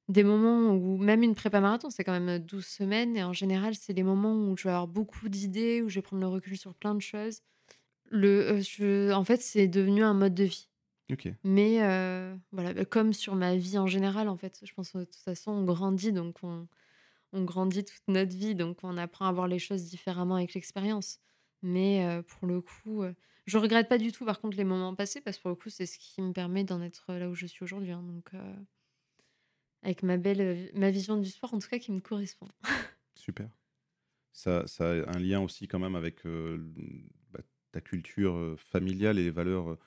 [0.07, 3.75] des moments où même une prépa marathon, c'est quand même 12 semaines et en général,
[3.75, 6.57] c'est des moments où je vais avoir beaucoup d'idées, où je vais prendre le recul
[6.57, 7.41] sur plein de choses.
[8.11, 10.69] Le, je, en fait, c'est devenu un mode de vie.
[11.43, 11.79] Mais
[12.51, 15.15] voilà, bah, comme sur ma vie en général, en fait, je pense que de toute
[15.15, 16.67] façon, on grandit, donc on,
[17.33, 21.19] on grandit toute notre vie, donc on apprend à voir les choses différemment avec l'expérience.
[21.61, 23.03] Mais pour le coup,
[23.45, 25.69] je regrette pas du tout, par contre, les moments passés, parce que pour le coup,
[25.69, 27.91] c'est ce qui me permet d'en être là où je suis aujourd'hui.
[27.91, 28.31] Hein, donc
[29.85, 32.47] avec ma belle ma vision du sport, en tout cas, qui me correspond.
[33.15, 33.49] Super.
[34.33, 36.57] Ça, ça a un lien aussi quand même avec euh,
[37.31, 37.39] bah,
[37.71, 39.77] ta culture euh, familiale et les valeurs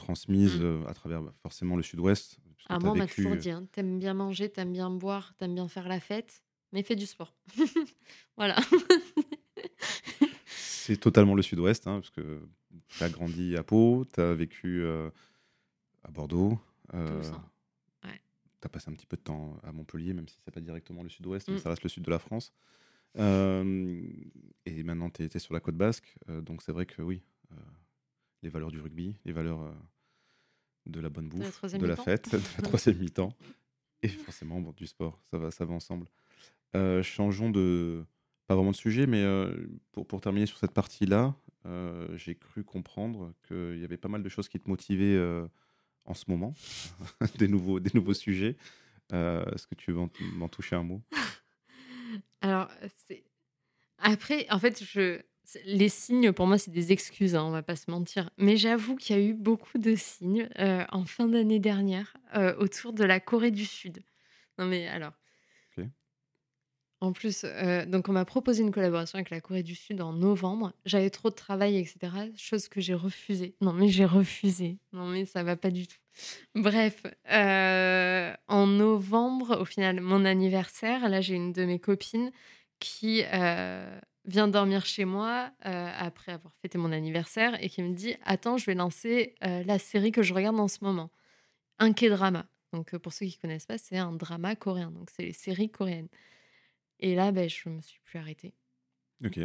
[0.00, 0.86] euh, transmises Mmh.
[0.86, 2.38] à travers bah, forcément le sud-ouest.
[2.68, 3.22] Ah, moi, on m'a vécu.
[3.22, 6.42] toujours dit, hein, t'aimes bien manger, t'aimes bien boire, t'aimes bien faire la fête,
[6.72, 7.34] mais fais du sport.
[8.36, 8.56] Voilà.
[10.46, 12.40] C'est totalement le sud-ouest, hein, parce que
[12.88, 15.10] tu as grandi à Pau, tu as vécu euh,
[16.04, 16.58] à Bordeaux.
[16.90, 17.42] Tout ça.
[18.04, 18.20] Ouais.
[18.60, 21.02] Tu as passé un petit peu de temps à Montpellier, même si c'est pas directement
[21.02, 21.58] le sud-ouest, mais Mm.
[21.58, 22.52] ça reste le sud de la France.
[23.18, 24.00] Euh,
[24.66, 27.22] et maintenant, tu es, sur la côte basque, euh, donc c'est vrai que oui,
[27.52, 27.56] euh,
[28.42, 29.72] les valeurs du rugby, les valeurs euh,
[30.86, 33.32] de la bonne bouffe, de la fête, de la troisième mi-temps,
[34.02, 36.06] et forcément bon, du sport, ça va, ça va ensemble.
[36.76, 38.04] Euh, changeons de,
[38.46, 41.34] pas vraiment de sujet, mais euh, pour, pour terminer sur cette partie-là,
[42.14, 45.18] j'ai cru comprendre qu'il y avait pas mal de choses qui te motivaient
[46.06, 46.54] en ce moment,
[47.38, 48.56] des, nouveaux, des nouveaux sujets.
[49.12, 51.02] Est-ce que tu veux en- m'en toucher un mot?
[52.40, 52.70] Alors,
[53.08, 53.22] c'est.
[53.98, 55.20] Après, en fait, je.
[55.64, 58.30] Les signes, pour moi, c'est des excuses, hein, on va pas se mentir.
[58.36, 62.54] Mais j'avoue qu'il y a eu beaucoup de signes euh, en fin d'année dernière euh,
[62.56, 64.02] autour de la Corée du Sud.
[64.58, 65.12] Non, mais alors.
[67.00, 70.12] En plus, euh, donc on m'a proposé une collaboration avec la Corée du Sud en
[70.12, 70.72] novembre.
[70.84, 72.12] J'avais trop de travail, etc.
[72.36, 73.54] Chose que j'ai refusée.
[73.60, 74.78] Non, mais j'ai refusé.
[74.92, 76.00] Non, mais ça va pas du tout.
[76.56, 82.32] Bref, en novembre, au final, mon anniversaire, là, j'ai une de mes copines
[82.80, 83.22] qui
[84.28, 88.58] vient dormir chez moi euh, après avoir fêté mon anniversaire et qui me dit Attends,
[88.58, 91.10] je vais lancer euh, la série que je regarde en ce moment,
[91.78, 92.46] un K-drama.
[92.72, 94.90] Donc, euh, pour ceux qui connaissent pas, c'est un drama coréen.
[94.90, 96.08] Donc, c'est les séries coréennes.
[97.00, 98.52] Et là, ben, je me suis plus arrêtée.
[99.24, 99.40] Ok.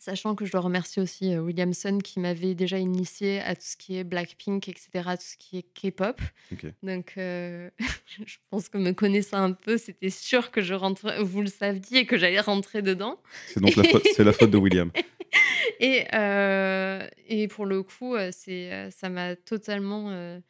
[0.00, 3.76] Sachant que je dois remercier aussi euh, Williamson qui m'avait déjà initié à tout ce
[3.76, 6.20] qui est Blackpink, etc., tout ce qui est K-pop.
[6.84, 7.68] Donc, euh,
[8.24, 12.06] je pense que me connaissant un peu, c'était sûr que je rentre, vous le saviez,
[12.06, 13.20] que j'allais rentrer dedans.
[13.48, 14.90] C'est donc la faute, c'est la faute de William.
[15.80, 20.40] Et, euh, et pour le coup, c'est, ça m'a totalement euh,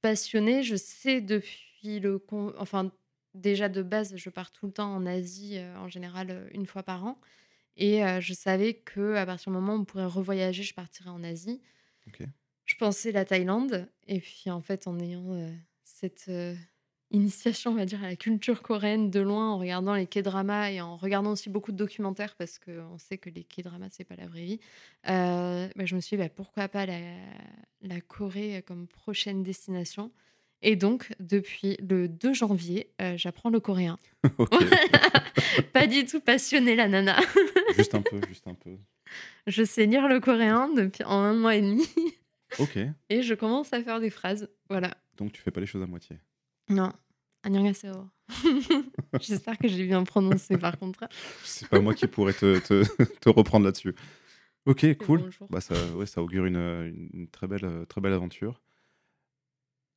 [0.00, 0.62] passionnée.
[0.62, 2.18] Je sais depuis le...
[2.18, 2.90] con- Enfin,
[3.34, 7.04] déjà de base, je pars tout le temps en Asie, en général, une fois par
[7.04, 7.18] an.
[7.76, 11.10] Et euh, je savais que à partir du moment où on pourrait revoyager, je partirais
[11.10, 11.60] en Asie.
[12.64, 13.88] Je pensais la Thaïlande.
[14.06, 15.50] Et puis, en fait, en ayant euh,
[15.82, 16.54] cette euh,
[17.10, 20.80] initiation, on va dire, à la culture coréenne de loin, en regardant les K-dramas et
[20.80, 24.26] en regardant aussi beaucoup de documentaires, parce qu'on sait que les K-dramas, c'est pas la
[24.26, 24.60] vraie vie,
[25.04, 27.00] bah, je me suis dit, bah, pourquoi pas la,
[27.82, 30.10] la Corée comme prochaine destination
[30.62, 33.98] et donc, depuis le 2 janvier, euh, j'apprends le coréen.
[35.72, 37.16] pas du tout passionnée, la nana.
[37.76, 38.76] Juste un peu, juste un peu.
[39.46, 41.86] Je sais lire le coréen depuis en un mois et demi
[42.58, 42.78] Ok.
[43.10, 44.48] et je commence à faire des phrases.
[44.70, 44.94] Voilà.
[45.16, 46.18] Donc tu fais pas les choses à moitié.
[46.68, 46.92] Non.
[47.42, 48.08] annyeonghaseyo.
[49.20, 51.08] J'espère que j'ai bien prononcé par contre.
[51.42, 52.84] C'est pas moi qui pourrais te, te,
[53.20, 53.94] te reprendre là-dessus.
[54.66, 55.28] Ok, cool.
[55.50, 58.62] Bah, ça, ouais, ça augure une, une très, belle, très belle aventure.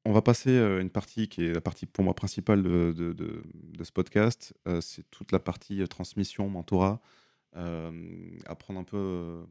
[0.07, 3.11] On va passer à une partie qui est la partie pour moi principale de, de,
[3.11, 4.53] de- de ce podcast.
[4.65, 7.01] Euh, c'est toute la partie euh, transmission, mentorat.
[7.57, 7.91] euh,
[8.45, 9.43] apprendre un peu euh,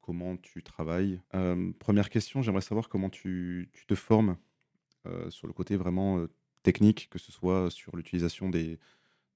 [0.00, 1.20] comment tu travailles.
[1.34, 4.38] Euh, première question, j'aimerais savoir comment tu, tu te formes
[5.06, 6.28] euh, sur le côté vraiment euh,
[6.62, 8.78] technique, que ce soit sur l'utilisation des,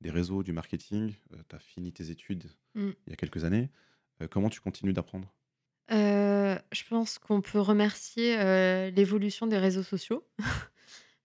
[0.01, 1.15] des réseaux, du marketing.
[1.49, 2.45] tu as fini tes études
[2.77, 2.91] Mm.
[3.07, 3.69] il y a quelques années.
[4.23, 5.33] Euh, comment tu continues d'apprendre?
[5.91, 10.27] Euh, je pense qu'on peut remercier euh, l'évolution des réseaux sociaux.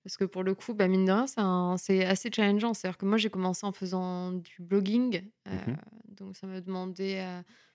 [0.04, 2.74] Parce que pour le coup, bah, mine de rien, c'est un- c'est assez challengeant.
[2.74, 5.24] C'est-à-dire que moi, j'ai commencé en faisant du blogging.
[5.48, 5.78] euh, Mhm.
[6.08, 7.24] Donc, ça m'a demandé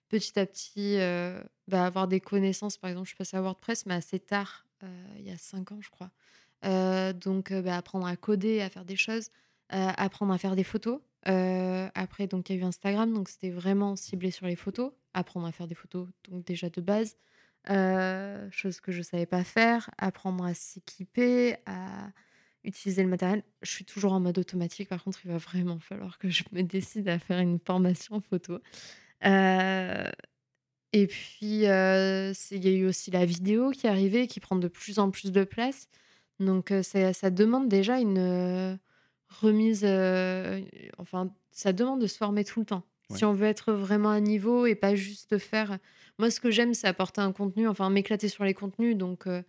[0.09, 2.77] petit à petit euh, bah, avoir des connaissances.
[2.79, 4.67] Par exemple, je suis passée à WordPress, mais assez tard,
[5.17, 6.11] il y a cinq ans, je crois.
[7.15, 9.31] Donc, bah, apprendre à coder, à faire des choses,
[9.71, 11.01] apprendre à faire des photos.
[11.25, 14.93] Après, donc, il y a eu Instagram, donc c'était vraiment ciblé sur les photos.
[15.15, 17.17] Apprendre à faire des photos, donc déjà de base.
[17.71, 19.91] Euh, chose que je savais pas faire.
[19.99, 22.11] Apprendre à s'équiper, à
[22.65, 23.43] utiliser le matériel.
[23.63, 24.89] Je suis toujours en mode automatique.
[24.89, 28.59] Par contre, il va vraiment falloir que je me décide à faire une formation photo.
[29.25, 30.11] Euh,
[30.93, 34.57] et puis, euh, il y a eu aussi la vidéo qui est arrivée, qui prend
[34.57, 35.89] de plus en plus de place.
[36.41, 38.79] Donc, ça, demande déjà une
[39.29, 39.85] remise.
[40.99, 42.85] enfin, ça demande de se former tout le temps.
[43.11, 43.19] Ouais.
[43.19, 45.79] Si on veut être vraiment à niveau et pas juste faire.
[46.19, 48.97] Moi, ce que j'aime, c'est apporter un contenu, enfin, m'éclater sur les contenus.
[48.97, 49.43] Donc, euh,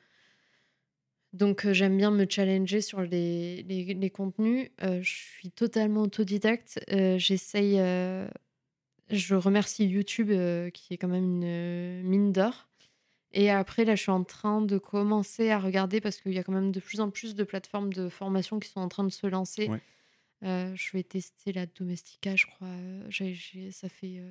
[1.33, 4.69] donc euh, j'aime bien me challenger sur les, les, les contenus.
[4.83, 6.79] Euh, je suis totalement autodidacte.
[6.89, 7.77] J'essaye.
[9.09, 10.29] je remercie YouTube,
[10.73, 12.67] qui est quand même une mine d'or.
[13.31, 16.43] Et après, là, je suis en train de commencer à regarder parce qu'il y a
[16.43, 19.09] quand même de plus en plus de plateformes de formation qui sont en train de
[19.09, 19.67] se lancer.
[19.67, 19.81] Ouais.
[20.41, 22.67] Je vais tester la Domestika, je crois.
[23.71, 24.21] ça fait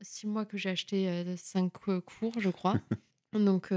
[0.00, 2.80] six mois que j'ai acheté cinq cours, je crois.
[3.32, 3.72] Donc,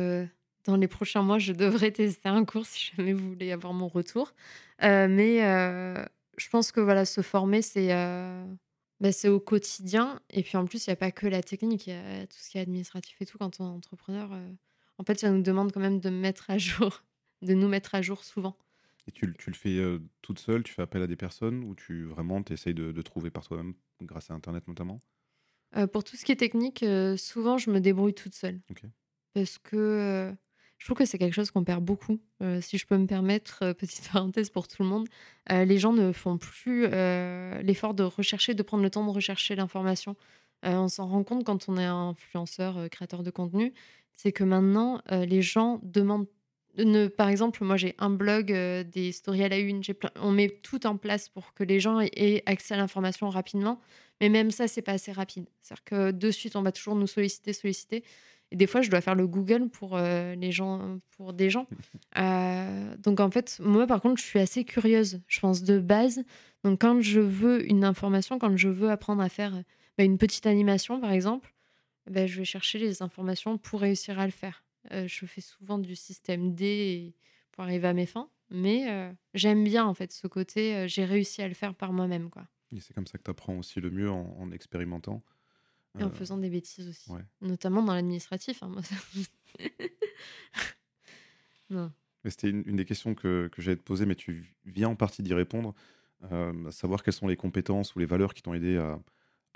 [0.66, 3.88] dans les prochains mois, je devrais tester un cours si jamais vous voulez avoir mon
[3.88, 4.34] retour.
[4.82, 5.40] mais
[6.38, 7.94] je pense que voilà, se former, c'est
[9.00, 10.20] bah, c'est au quotidien.
[10.30, 12.38] Et puis en plus, il n'y a pas que la technique, il y a tout
[12.38, 13.38] ce qui est administratif et tout.
[13.38, 14.30] Quand on est entrepreneur,
[14.98, 17.04] en fait, ça nous demande quand même de mettre à jour,
[17.42, 18.58] de nous mettre à jour souvent.
[19.08, 19.80] Et tu, tu le fais
[20.22, 23.30] toute seule, tu fais appel à des personnes ou tu vraiment essayes de, de trouver
[23.30, 25.02] par toi-même grâce à Internet notamment?
[25.94, 26.84] Pour tout ce qui est technique,
[27.18, 28.60] souvent je me débrouille toute seule.
[29.34, 30.36] Parce que
[30.78, 32.20] je trouve que c'est quelque chose qu'on perd beaucoup.
[32.62, 35.08] si je peux me permettre, petite parenthèse pour tout le monde,
[35.50, 40.16] les gens ne font plus l'effort de rechercher, de prendre le temps de rechercher l'information.
[40.64, 43.74] on s'en rend compte quand on est influenceur, créateur de contenu,
[44.16, 46.28] c'est que maintenant, les gens demandent.
[46.78, 49.82] Ne, par exemple, moi j'ai un blog, des stories à la une,
[50.22, 53.80] on met tout en place pour que les gens aient accès à l'information rapidement.
[54.22, 55.48] Mais même ça, c'est pas assez rapide.
[55.62, 58.04] C'est-à-dire que de suite, on va toujours nous solliciter, solliciter.
[58.52, 61.68] Et des fois, je dois faire le Google pour, euh, les gens, pour des gens.
[62.18, 66.24] Euh, donc, en fait, moi, par contre, je suis assez curieuse, je pense, de base.
[66.64, 69.54] Donc, quand je veux une information, quand je veux apprendre à faire
[70.00, 71.54] bah, une petite animation, par exemple,
[72.10, 74.64] bah, je vais chercher les informations pour réussir à le faire.
[74.92, 77.16] Euh, je fais souvent du système D
[77.52, 78.30] pour arriver à mes fins.
[78.50, 82.30] Mais j'aime bien, en fait, ce côté, j'ai réussi à le faire par moi-même.
[82.30, 82.48] quoi.
[82.72, 85.22] Et c'est comme ça que tu apprends aussi le mieux en expérimentant.
[86.00, 87.12] Et en euh, faisant des bêtises aussi.
[87.42, 88.62] Notamment dans l'administratif.
[88.64, 88.72] Hein,
[91.70, 91.92] non.
[92.26, 95.34] C'était une, des questions que, que j'allais te poser, mais tu viens en partie d'y
[95.34, 95.74] répondre.
[96.32, 99.00] Euh, savoir quelles sont les compétences ou les valeurs qui t'ont aidé à,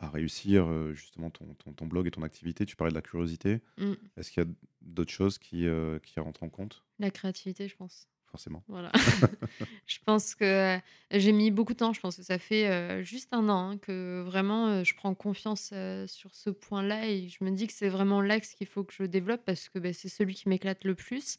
[0.02, 2.66] à réussir euh, justement ton, ton, blog et ton activité.
[2.66, 3.62] Tu parlais de la curiosité.
[3.78, 3.94] Mmh.
[4.18, 4.50] Est-ce qu'il y a
[4.82, 5.68] d'autres choses qui,
[6.04, 6.84] qui rentrent en compte?
[7.00, 8.64] La créativité, je pense forcément.
[8.70, 8.92] Voilà.
[9.86, 10.80] je pense que
[11.12, 11.92] j'ai mis beaucoup de temps.
[11.92, 15.74] Je pense que ça fait juste un an hein, que vraiment je prends confiance
[16.08, 19.04] sur ce point-là et je me dis que c'est vraiment l'axe qu'il faut que je
[19.04, 21.36] développe parce que bah, c'est celui qui m'éclate le plus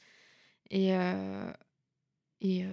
[0.70, 0.92] et,
[2.42, 2.66] et,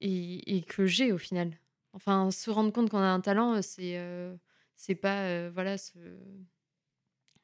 [0.00, 1.52] et, que j'ai au final.
[1.96, 3.98] Enfin, se rendre compte qu'on a un talent, c'est
[4.76, 5.76] c'est pas voilà,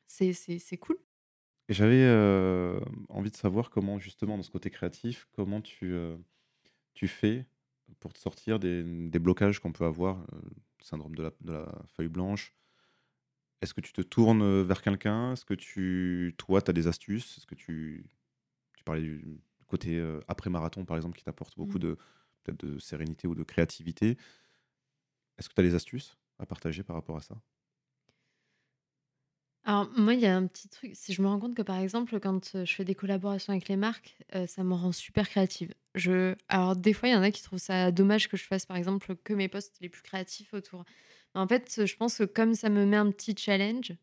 [0.06, 0.98] c'est cool
[1.68, 2.06] j'avais
[3.08, 5.94] envie de savoir comment, justement, dans ce côté créatif, comment tu,
[6.94, 7.46] tu fais
[8.00, 10.24] pour te sortir des, des blocages qu'on peut avoir,
[10.82, 12.54] syndrome de la, de la feuille blanche.
[13.60, 15.32] Est-ce que tu te tournes vers quelqu'un?
[15.32, 17.38] Est-ce que tu, toi, tu as des astuces?
[17.38, 18.04] Est-ce que tu,
[18.76, 21.96] tu parlais du côté après-marathon, par exemple, qui t'apporte beaucoup mmh.
[22.58, 24.16] de sérénité ou de créativité
[25.42, 27.34] Est-ce que tu as des astuces à partager par rapport à ça?
[29.64, 31.80] Alors moi, il y a un petit truc, si je me rends compte que par
[31.80, 34.16] exemple, quand je fais des collaborations avec les marques,
[34.46, 35.74] ça me rend super créative.
[35.96, 36.36] Je...
[36.46, 38.76] Alors des fois, il y en a qui trouvent ça dommage que je fasse par
[38.76, 40.84] exemple que mes posts les plus créatifs autour.
[41.34, 43.96] Mais en fait, je pense que comme ça me met un petit challenge,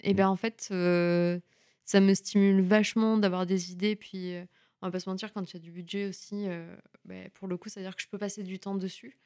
[0.00, 0.16] et mmh.
[0.16, 3.94] ben en fait, ça me stimule vachement d'avoir des idées.
[3.94, 4.34] Puis
[4.80, 6.48] on va pas se mentir, quand il y a du budget aussi,
[7.04, 9.16] ben, pour le coup, ça veut dire que je peux passer du temps dessus.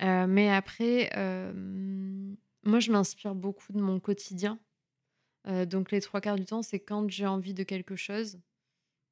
[0.00, 1.10] Mais après,
[2.64, 4.58] moi, je m'inspire beaucoup de mon quotidien
[5.66, 8.40] donc les trois quarts du temps, c'est quand j'ai envie de quelque chose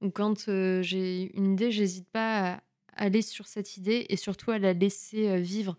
[0.01, 0.47] ou quand
[0.81, 2.63] j'ai une idée, j'hésite pas à
[2.97, 5.77] aller sur cette idée et surtout à la laisser vivre.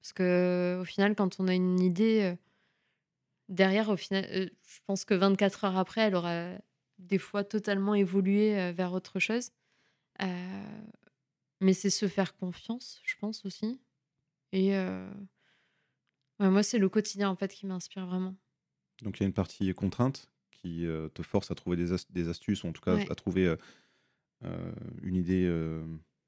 [0.00, 2.34] Parce que au final, quand on a une idée,
[3.48, 6.52] derrière, au final, je pense que 24 heures après, elle aura
[6.98, 9.50] des fois totalement évolué vers autre chose.
[11.60, 13.80] mais c'est se faire confiance, je pense aussi.
[14.52, 14.74] Et
[16.38, 18.34] moi, c'est le quotidien en fait qui m'inspire vraiment.
[19.02, 22.64] Donc il y a une partie contrainte qui euh, te force à trouver des, astuces,
[22.64, 23.56] ou en tout cas à trouver euh,
[24.44, 24.72] euh,
[25.02, 25.50] une idée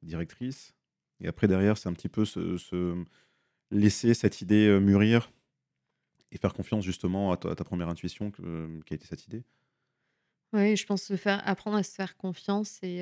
[0.02, 0.74] directrice.
[1.20, 3.04] Et après, derrière, c'est un petit peu se,
[3.70, 5.30] laisser cette idée mûrir
[6.32, 9.44] et faire confiance justement à ta, première intuition qui a été cette idée.
[10.52, 12.78] Oui, je pense se faire, apprendre à se faire confiance.
[12.82, 13.00] Et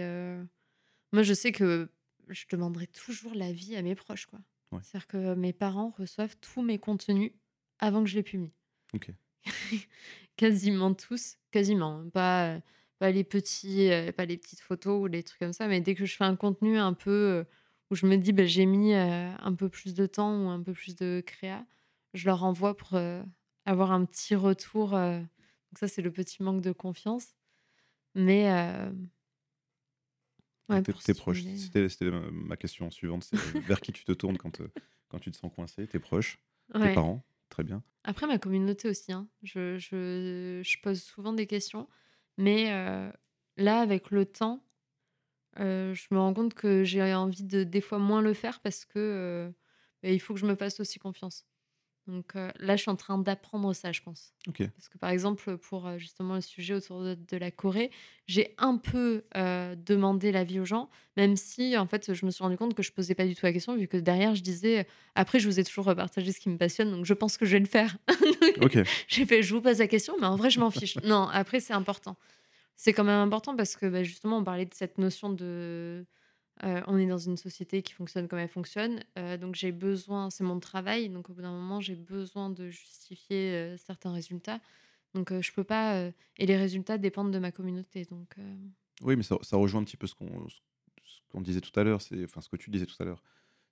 [1.12, 1.88] moi, je sais que
[2.28, 4.26] je demanderai toujours l'avis à mes proches.
[4.26, 4.40] quoi.
[4.72, 7.32] C'est-à-dire que mes parents reçoivent tous mes contenus
[7.78, 8.52] avant que je les publie.
[8.94, 9.10] Ok.
[10.36, 11.98] quasiment tous, quasiment.
[11.98, 12.08] Hein.
[12.12, 12.60] Pas,
[12.98, 15.94] pas, les petits, euh, pas les petites photos ou les trucs comme ça, mais dès
[15.94, 17.44] que je fais un contenu un peu euh,
[17.90, 20.62] où je me dis bah, j'ai mis euh, un peu plus de temps ou un
[20.62, 21.66] peu plus de créa,
[22.14, 22.98] je leur envoie pour
[23.66, 24.90] avoir un petit retour.
[24.90, 27.34] donc ça, c'est le petit manque de confiance.
[28.14, 28.50] Mais...
[30.68, 34.60] Ouais, tes, proches, c'était ma question suivante, c'est vers qui tu te tournes quand,
[35.08, 36.38] quand tu te sens coincé, tes proches,
[36.72, 37.24] tes parents?
[37.48, 37.82] Très bien.
[38.04, 39.12] Après, ma communauté aussi.
[39.12, 39.28] Hein.
[39.42, 41.88] Je, je, je, pose souvent des questions.
[42.36, 43.10] Mais euh,
[43.56, 44.64] là, avec le temps,
[45.58, 48.84] euh, je me rends compte que j'ai envie de des fois moins le faire parce
[48.84, 49.50] que, euh,
[50.02, 51.46] bah, il faut que je me fasse aussi confiance.
[52.08, 54.32] Donc là, je suis en train d'apprendre ça, je pense.
[54.46, 57.90] Parce que par exemple, pour justement le sujet autour de, la Corée,
[58.26, 59.24] j'ai un peu
[59.86, 62.92] demandé l'avis aux gens, même si en fait, je me suis rendu compte que je
[62.92, 65.64] posais pas du tout la question, vu que derrière, je disais après, je vous ai
[65.64, 67.98] toujours repartagé ce qui me passionne, donc je pense que je vais le faire.
[68.62, 68.78] OK.
[69.08, 70.96] j'ai fait, je vous pose la question, mais en vrai, je m'en fiche.
[71.04, 72.16] non, après, c'est important.
[72.76, 76.06] C'est quand même important parce que bah, justement, on parlait de cette notion de
[76.64, 79.02] euh, on est dans une société qui fonctionne comme elle fonctionne.
[79.18, 81.08] Euh, donc j'ai besoin, c'est mon travail.
[81.08, 84.60] Donc au bout d'un moment, j'ai besoin de justifier euh, certains résultats.
[85.14, 86.10] Donc je peux pas.
[86.36, 88.04] et les résultats dépendent de ma communauté.
[88.04, 88.36] Donc.
[89.00, 92.02] Oui, mais ça, rejoint un petit peu ce qu'on disait tout à l'heure.
[92.02, 93.22] C'est enfin ce que tu disais tout à l'heure.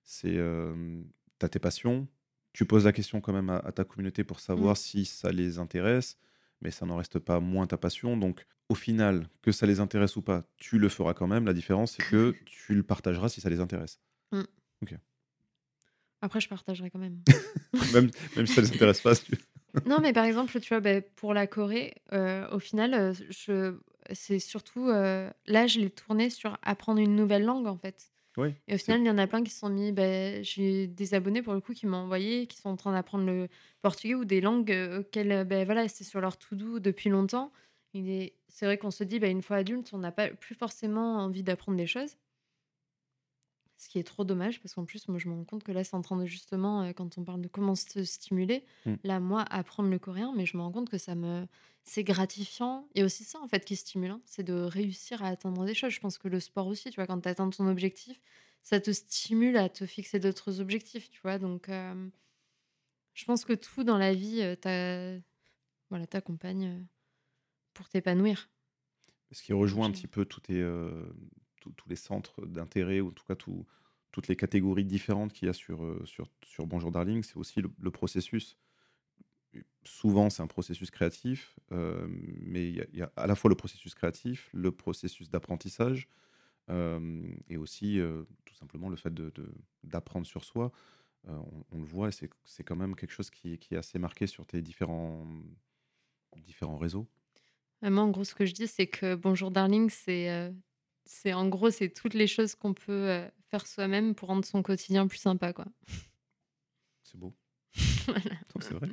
[0.03, 2.07] C'est tu as tes passions.
[2.53, 4.77] Tu poses la question quand même à, ta communauté pour savoir mmh.
[4.77, 6.17] si ça les intéresse
[6.61, 8.17] mais ça n'en reste pas moins ta passion.
[8.17, 11.45] Donc, au final, que ça les intéresse ou pas, tu le feras quand même.
[11.45, 13.99] La différence, c'est que tu le partageras si ça les intéresse.
[14.31, 14.43] Mmh.
[14.81, 14.95] Ok.
[16.21, 17.21] Après, je partagerai quand même.
[17.93, 19.13] même, même si ça les intéresse pas.
[19.85, 23.77] non, mais par exemple, tu vois, bah, pour la Corée, euh, au final, euh, je...
[24.11, 24.89] c'est surtout.
[24.89, 28.11] Euh, là, je l'ai tourné sur apprendre une nouvelle langue, en fait.
[28.67, 29.91] Et au final, il y en a plein qui se sont mis.
[29.91, 33.25] Ben, j'ai des abonnés pour le coup qui m'ont envoyé, qui sont en train d'apprendre
[33.25, 33.47] le
[33.81, 37.51] portugais ou des langues euh, auxquelles ben, voilà, c'est sur leur to-do depuis longtemps.
[37.93, 41.43] C'est vrai qu'on se dit, ben, une fois adulte, on n'a pas plus forcément envie
[41.43, 42.15] d'apprendre des choses.
[43.77, 45.83] Ce qui est trop dommage parce qu'en plus, moi, je me rends compte que là,
[45.83, 48.93] c'est en train de justement, euh, quand on parle de comment se stimuler, mmh.
[49.03, 51.45] là, moi, apprendre le coréen, mais je me rends compte que ça me.
[51.83, 52.87] C'est gratifiant.
[52.95, 55.91] Et aussi ça, en fait, qui est stimulant, c'est de réussir à atteindre des choses.
[55.91, 58.19] Je pense que le sport aussi, tu vois, quand tu atteins ton objectif,
[58.61, 61.37] ça te stimule à te fixer d'autres objectifs, tu vois.
[61.37, 62.09] Donc, euh,
[63.13, 65.19] je pense que tout dans la vie euh,
[65.89, 66.85] voilà, t'accompagne
[67.73, 68.49] pour t'épanouir.
[69.31, 70.61] Ce qui rejoint un petit peu tous tes,
[71.75, 75.53] tous les centres d'intérêt, ou en tout cas toutes les catégories différentes qu'il y a
[75.53, 78.57] sur, euh, sur, sur Bonjour Darling, c'est aussi le, processus.
[79.83, 83.93] Souvent, c'est un processus créatif, euh, mais il y, a à la fois le processus
[83.93, 86.07] créatif, le processus d'apprentissage,
[86.69, 87.99] euh, et aussi
[88.45, 89.13] tout simplement le fait
[89.83, 90.71] d'apprendre de, sur soi.
[91.27, 94.45] On, le voit, et c'est quand même quelque chose qui, qui, est assez marqué sur
[94.45, 95.27] tes différents,
[96.37, 97.05] différents réseaux.
[97.81, 100.51] Moi, en gros, ce que je dis, c'est que Bonjour Darling, c'est
[101.07, 104.61] c'est en gros, c'est toutes les choses qu'on peut euh, faire soi-même pour rendre son
[104.61, 105.65] quotidien plus sympa, quoi.
[107.03, 107.33] C'est beau.
[108.59, 108.89] C'est vrai.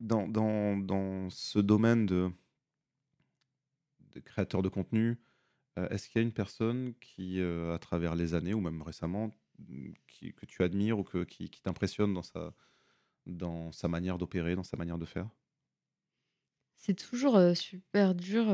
[0.00, 2.30] Dans, dans, dans, ce domaine de,
[4.14, 5.18] de créateur de contenu,
[5.78, 8.82] euh, est-ce qu'il y a une personne qui, euh, à travers les années ou même
[8.82, 9.30] récemment,
[10.08, 12.52] qui, que tu admires ou que, qui, qui t'impressionne dans sa,
[13.26, 15.28] dans sa manière d'opérer, dans sa manière de faire?
[16.76, 18.46] C'est toujours super dur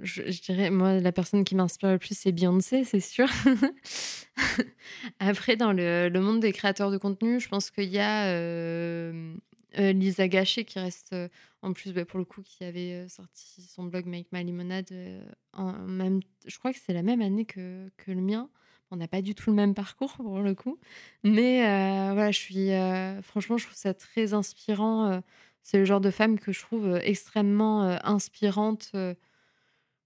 [0.00, 3.28] je, dirais, moi, la personne qui m'inspire le plus, c'est Beyoncé, c'est sûr.
[5.18, 9.34] Après, dans le, le, monde des créateurs de contenu, je pense qu'il y a euh,
[9.78, 11.28] euh, Lisa Gachet qui reste, euh,
[11.60, 14.92] en plus, bah, pour le coup, qui avait sorti son blog Make My Limonade.
[15.52, 18.48] en même, je crois que c'est la même année que, que le mien.
[18.90, 20.78] On n'a pas du tout le même parcours pour le coup.
[21.22, 21.60] Mais
[22.12, 22.68] voilà, je suis.
[23.22, 25.22] franchement, je trouve ça très inspirant.
[25.62, 28.92] c'est le genre de femme que je trouve extrêmement inspirante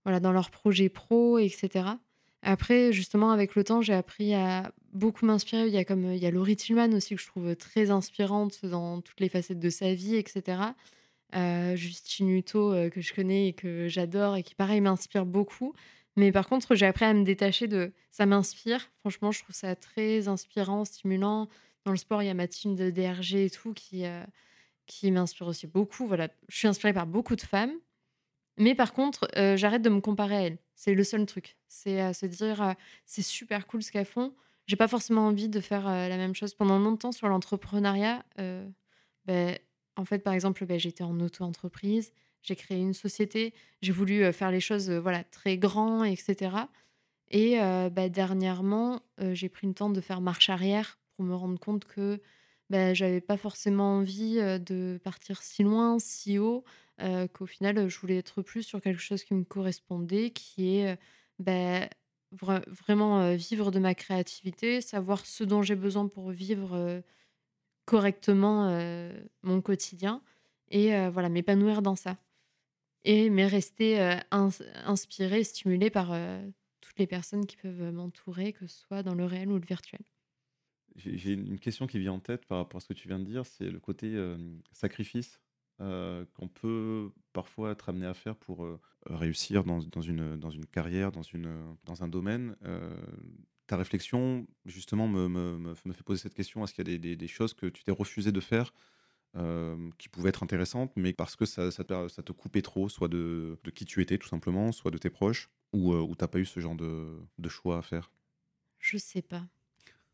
[0.07, 1.85] voilà, dans leurs projets pro, etc.
[2.43, 5.67] Après, justement, avec le temps, j'ai appris à beaucoup m'inspirer.
[5.67, 8.65] Il y a comme il y a Laurie Tillman aussi que je trouve très inspirante
[8.65, 10.61] dans toutes les facettes de sa vie, etc.
[11.35, 15.75] Euh, Justine Hutto euh, que je connais et que j'adore et qui pareil m'inspire beaucoup.
[16.15, 18.89] Mais par contre, j'ai appris à me détacher de ça m'inspire.
[19.01, 21.49] Franchement, je trouve ça très inspirant, stimulant.
[21.85, 24.23] Dans le sport, il y a ma team de DRG et tout qui euh,
[24.87, 26.07] qui m'inspire aussi beaucoup.
[26.07, 27.73] Voilà, je suis inspirée par beaucoup de femmes.
[28.59, 30.59] Mais par contre, euh, j'arrête de me comparer à elles.
[30.75, 31.57] C'est le seul truc.
[31.69, 32.73] C'est à se dire, euh,
[33.05, 34.35] c'est super cool ce qu'elles font.
[34.67, 36.55] J'ai pas forcément envie de faire euh, la même chose.
[36.55, 38.25] Pendant longtemps, sur l'entrepreneuriat,
[39.27, 39.59] ben,
[39.97, 44.51] en fait, par exemple, ben, j'étais en auto-entreprise, j'ai créé une société, j'ai voulu faire
[44.51, 46.57] les choses voilà, très grand, etc.
[47.31, 49.01] Et ben, dernièrement,
[49.33, 52.21] j'ai pris le temps de faire marche arrière pour me rendre compte que
[52.71, 56.65] ben, j'avais pas forcément envie de partir si loin, si haut.
[57.35, 60.99] Qu'au final, je voulais être plus sur quelque chose qui me correspondait, qui est
[61.39, 61.89] bah,
[62.33, 67.03] vraiment vivre de ma créativité, savoir ce dont j'ai besoin pour vivre
[67.85, 68.71] correctement
[69.43, 70.23] mon quotidien
[70.71, 72.17] et voilà, m'épanouir dans ça.
[73.05, 76.13] Et mais rester inspiré, stimulé par
[76.81, 80.01] toutes les personnes qui peuvent m'entourer, que ce soit dans le réel ou le virtuel.
[80.97, 83.25] J'ai une question qui vient en tête par rapport à ce que tu viens de
[83.25, 84.17] dire, c'est le côté
[84.73, 85.41] sacrifice
[85.83, 90.49] euh, qu'on peut parfois être amené à faire pour euh, réussir dans, dans, une, dans
[90.49, 92.57] une carrière, dans, une, dans un domaine.
[92.65, 92.97] Euh,
[93.67, 96.65] ta réflexion, justement, me, me, me, fait poser cette question.
[96.65, 98.73] Est-ce qu'il y a des, des, choses que tu t'es refusé de faire
[99.99, 103.09] qui pouvaient être intéressantes, mais parce que ça, ça, te, ça te coupait trop, soit
[103.09, 106.29] de, de, qui tu étais, tout simplement, soit de tes proches, ou, ou tu n'as
[106.29, 108.11] pas eu ce genre de, de choix à faire?
[108.79, 109.47] Je sais pas.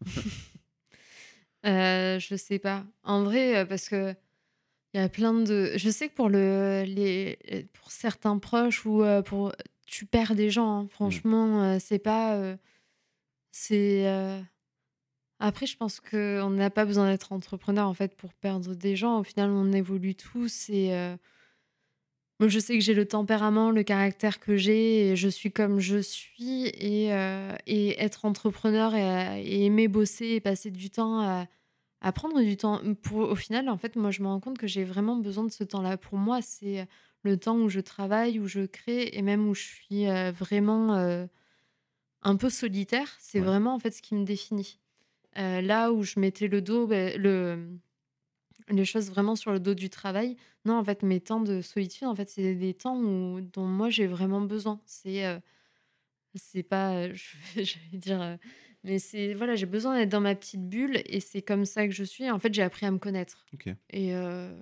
[1.66, 2.84] euh, je sais pas.
[3.04, 4.14] En vrai, parce que
[4.94, 5.72] il y a plein de.
[5.76, 9.52] Je sais que pour le les pour certains proches ou pour
[9.86, 10.80] tu perds des gens.
[10.80, 10.82] Hein.
[10.84, 10.88] Mmh.
[10.88, 12.56] Franchement, c'est pas
[13.52, 14.06] c'est
[15.38, 19.20] après je pense qu'on n'a pas besoin d'être entrepreneur en fait pour perdre des gens.
[19.20, 21.16] Au final, on évolue tous et
[22.42, 25.78] moi je sais que j'ai le tempérament, le caractère que j'ai et je suis comme
[25.78, 27.10] je suis et,
[27.66, 31.46] et être entrepreneur et, et, aimer bosser et passer du temps à
[32.02, 32.80] à prendre du temps.
[33.02, 35.52] Pour, au final, en fait, moi, je me rends compte que j'ai vraiment besoin de
[35.52, 35.96] ce temps-là.
[35.96, 36.86] Pour moi, c'est
[37.22, 41.26] le temps où je travaille, où je crée, et même où je suis vraiment
[42.22, 43.16] un peu solitaire.
[43.20, 44.80] C'est vraiment, en fait, ce qui me définit.
[45.36, 47.68] là où je mettais le dos, ben, le,
[48.68, 50.36] les choses vraiment sur le dos du travail.
[50.64, 53.90] Non, en fait, mes temps de solitude, en fait, c'est des temps où, dont moi,
[53.90, 54.80] j'ai vraiment besoin.
[54.86, 55.24] C'est...
[56.34, 57.12] c'est pas...
[57.12, 58.38] je vais dire
[58.84, 61.94] mais c'est voilà, j'ai besoin d'être dans ma petite bulle et c'est comme ça que
[61.94, 62.30] je suis.
[62.30, 63.46] En fait, j'ai appris à me connaître.
[63.90, 64.52] Et euh,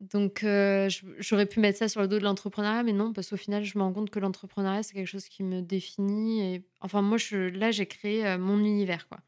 [0.00, 3.36] donc, euh, j'aurais pu mettre ça sur le dos de l'entrepreneuriat, mais non, parce qu'au
[3.36, 6.40] final, je me rends compte que l'entrepreneuriat, c'est quelque chose qui me définit.
[6.54, 9.20] Et enfin, moi, je, là, j'ai créé euh, mon univers, quoi.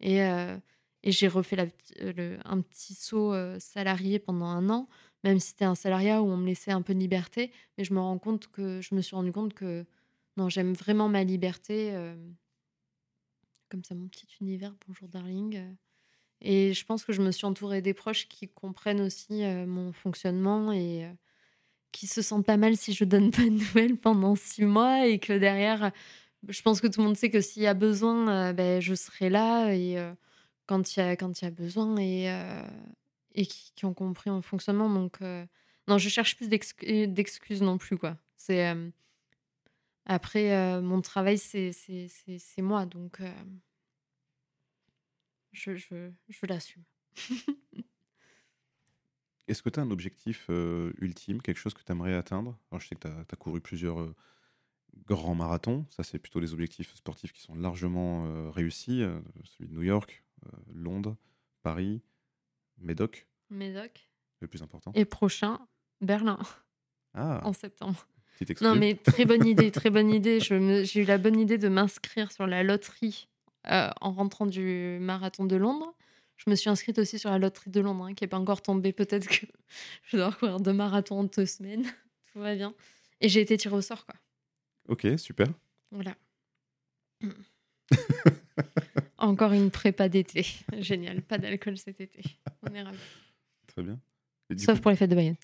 [0.00, 0.20] Et,
[1.04, 4.88] et j'ai refait le, un petit saut salarié pendant un an,
[5.22, 7.52] même si c'était un salariat où on me laissait un peu de liberté.
[7.78, 9.84] Mais je me rends compte que je me suis rendu compte que
[10.36, 11.90] non, j'aime vraiment ma liberté.
[11.92, 12.16] Euh,
[13.68, 14.74] comme ça, mon petit univers.
[14.86, 15.56] Bonjour, darling.
[15.56, 15.72] Euh.
[16.40, 19.92] Et je pense que je me suis entourée des proches qui comprennent aussi euh, mon
[19.92, 21.08] fonctionnement et
[21.92, 25.18] qui se sentent pas mal si je donne pas de nouvelles pendant six mois et
[25.18, 25.92] que derrière,
[26.48, 29.30] je pense que tout le monde sait que s'il y a besoin, ben, je serai
[29.30, 29.96] là et
[30.66, 32.28] quand il y a quand il y a besoin et
[33.36, 34.88] et qui, ont compris mon fonctionnement.
[34.88, 35.20] Donc
[35.88, 38.16] non, je cherche plus d'excuses non plus quoi.
[38.36, 38.74] C'est
[40.06, 41.72] après, mon travail, c'est
[42.58, 43.20] moi, donc
[45.52, 46.84] je, je, je l'assume.
[49.46, 50.48] Est-ce que tu as un objectif
[51.00, 54.14] ultime, quelque chose que tu aimerais atteindre Je sais que tu as, couru plusieurs
[55.06, 55.86] grands marathons.
[55.90, 59.02] Ça, c'est plutôt des objectifs sportifs qui sont largement réussis.
[59.44, 60.24] celui de New York,
[60.72, 61.16] Londres,
[61.62, 62.02] Paris,
[62.78, 63.26] Médoc.
[63.50, 64.08] Médoc.
[64.40, 64.92] Le plus important.
[64.94, 65.58] Et prochain,
[66.00, 66.38] Berlin.
[67.14, 67.40] Ah.
[67.44, 68.06] En septembre.
[68.60, 70.40] Non, mais très bonne idée, très bonne idée.
[70.40, 73.28] J'ai eu la bonne idée de m'inscrire sur la loterie
[73.70, 75.94] euh, en rentrant du marathon de Londres.
[76.36, 78.60] Je me suis inscrite aussi sur la loterie de Londres, hein, qui n'est pas encore
[78.60, 78.92] tombée.
[78.92, 79.46] Peut-être que
[80.04, 81.84] je dois courir deux marathons en deux semaines.
[82.32, 82.74] Tout va bien.
[83.20, 84.16] Et j'ai été tirée au sort, quoi.
[84.88, 85.46] Ok, super.
[85.90, 86.16] Voilà.
[89.26, 90.46] encore une prépa d'été.
[90.78, 91.22] Génial.
[91.22, 92.22] Pas d'alcool cet été.
[92.62, 92.98] On est ravis.
[93.66, 94.00] Très bien.
[94.58, 95.36] Sauf pour les fêtes de Bayonne.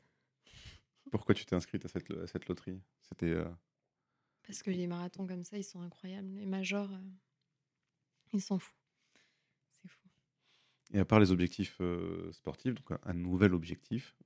[1.11, 2.81] Pourquoi tu t'es inscrite à cette, à cette loterie?
[3.03, 3.27] C'était.
[3.27, 3.45] Euh
[4.47, 6.29] Parce que les marathons comme ça, ils sont incroyables.
[6.35, 7.11] Les majors, euh,
[8.33, 8.77] ils sont fous.
[9.73, 10.09] C'est fou.
[10.93, 14.17] Et à part les objectifs euh, sportifs, donc un nouvel objectif,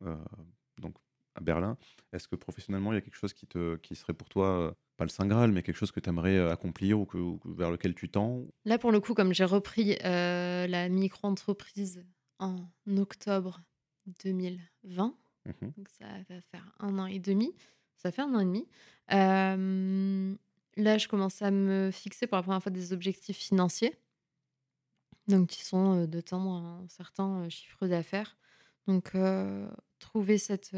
[0.78, 0.96] donc
[1.34, 1.76] à Berlin,
[2.12, 5.04] est-ce que professionnellement, il y a quelque chose qui, te, qui serait pour toi, pas
[5.04, 7.18] le Saint Graal, mais quelque chose que tu aimerais accomplir ou, que,
[7.56, 12.04] vers lequel tu tends Là, pour le coup, comme j'ai repris la micro-entreprise
[12.38, 12.56] en
[12.96, 13.60] octobre
[14.22, 15.16] 2020,
[15.46, 17.54] Mmh Donc ça va faire un an et demi.
[17.96, 18.66] Ça fait un an et demi.
[20.76, 23.98] là, je commence à me fixer pour la première fois des objectifs financiers.
[25.26, 28.36] Donc, qui sont de tendre un certain chiffre d'affaires.
[28.86, 29.12] Donc,
[29.98, 30.76] trouver cette,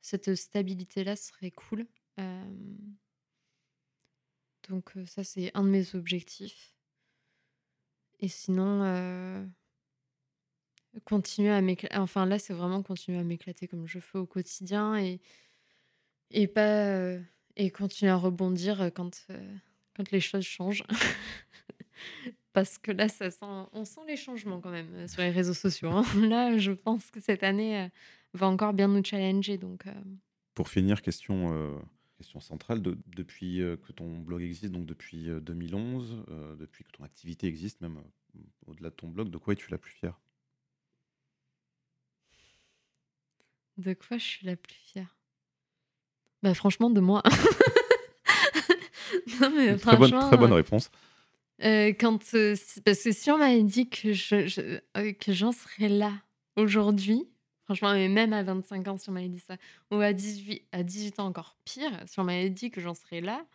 [0.00, 1.86] cette stabilité-là serait cool.
[4.68, 6.74] donc, ça, c'est un de mes objectifs.
[8.20, 8.82] Et sinon,
[11.04, 11.96] continuer à m'éclater.
[11.96, 16.86] Enfin, là, c'est vraiment continuer à m'éclater comme je fais au quotidien et, pas.
[16.86, 17.20] Euh,
[17.56, 20.84] et continuer à rebondir euh, quand les choses changent.
[22.54, 25.52] Parce que là, ça sent, on sent les changements quand même euh, sur les réseaux
[25.52, 25.90] sociaux.
[25.90, 26.04] Hein.
[26.26, 27.90] Là, je pense que cette année
[28.32, 29.58] va encore bien nous challenger.
[29.58, 29.84] Donc,
[30.54, 31.78] Pour finir, question,
[32.16, 32.80] question centrale.
[32.80, 36.24] De, depuis que ton blog existe, donc depuis 2011,
[36.58, 38.00] depuis que ton activité existe, même
[38.66, 40.18] au-delà de ton blog, de quoi es-tu la plus fière?
[43.76, 45.16] De quoi je suis la plus fière?
[46.42, 47.22] Bah franchement, de moi.
[49.40, 50.90] non, mais très, bonne, très bonne euh, réponse.
[51.62, 54.80] Euh, quand, euh, parce que si on m'avait dit que, je,
[55.12, 56.12] que j'en serais là
[56.56, 57.28] aujourd'hui,
[57.64, 59.56] franchement, même à 25 ans, si on m'avait dit ça,
[59.90, 63.20] ou à 18, à 18 ans encore pire, si on m'avait dit que j'en serais
[63.20, 63.46] là,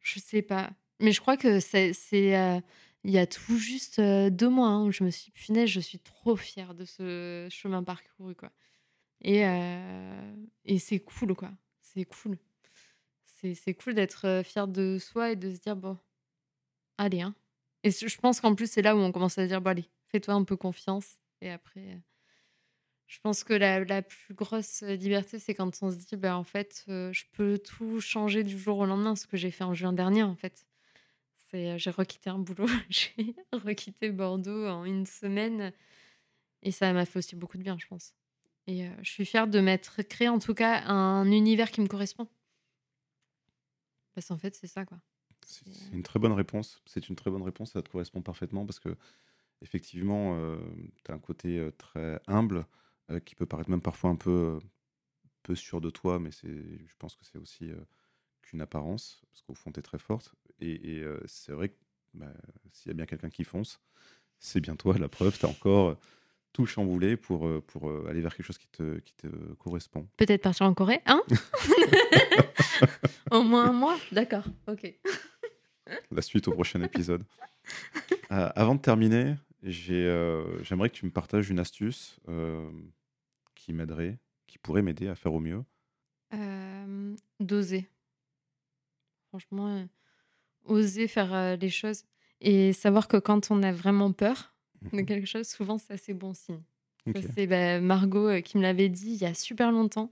[0.00, 0.70] Je sais pas.
[1.00, 1.92] Mais je crois que c'est.
[3.04, 6.00] il y a tout juste deux mois hein, où je me suis punaise, je suis
[6.00, 8.50] trop fière de ce chemin parcouru, quoi.
[9.20, 9.42] Et,
[10.64, 11.50] et c'est cool, quoi.
[11.80, 12.38] C'est cool.
[13.24, 15.96] C'est cool d'être fière de soi et de se dire, bon,
[16.98, 17.34] allez, hein.
[17.84, 20.34] Et je pense qu'en plus, c'est là où on commence à dire, bon, allez, fais-toi
[20.34, 21.18] un peu confiance.
[21.40, 22.00] Et après,
[23.06, 26.44] je pense que la, la plus grosse liberté, c'est quand on se dit, ben, en
[26.44, 29.92] fait, je peux tout changer du jour au lendemain, ce que j'ai fait en juin
[29.92, 30.66] dernier, en fait.
[31.52, 35.72] J'ai requitté un boulot, j'ai requitté Bordeaux en une semaine.
[36.62, 38.12] Et ça m'a fait aussi beaucoup de bien, je pense.
[38.66, 42.28] Et je suis fière de m'être créé, en tout cas, un univers qui me correspond.
[44.14, 44.98] Parce qu'en fait, c'est ça, quoi.
[45.48, 46.82] C'est une très bonne réponse.
[46.84, 47.72] C'est une très bonne réponse.
[47.72, 48.94] Ça te correspond parfaitement parce que,
[49.62, 50.38] effectivement,
[51.04, 52.66] tu as un côté très humble
[53.24, 54.58] qui peut paraître même parfois un peu,
[55.42, 57.70] peu sûr de toi, mais je pense que c'est aussi
[58.42, 60.34] qu'une apparence parce qu'au fond, tu es très forte.
[60.60, 61.76] Et, c'est vrai que
[62.12, 62.32] bah,
[62.72, 63.80] s'il y a bien quelqu'un qui fonce,
[64.38, 64.98] c'est bien toi.
[64.98, 65.96] La preuve, tu as encore
[66.52, 70.06] tout chamboulé pour, pour aller vers quelque chose qui te, qui te correspond.
[70.18, 71.22] Peut-être partir en Corée, hein?
[73.30, 73.98] Au moins un mois?
[74.12, 74.94] D'accord, ok.
[76.10, 77.24] La suite au prochain épisode.
[78.30, 82.70] Euh, avant de terminer, euh, j'aimerais que tu me partages une astuce euh,
[83.54, 85.64] qui m'aiderait, qui pourrait m'aider à faire au mieux.
[87.40, 87.88] D'oser.
[89.28, 89.86] Franchement,
[90.64, 92.04] oser faire les choses
[92.40, 94.54] et savoir que quand on a vraiment peur
[94.92, 95.06] de mhm.
[95.06, 96.62] quelque chose, souvent c'est assez bon signe.
[97.34, 100.10] C'est bah, Margot qui me l'avait dit il y a super longtemps.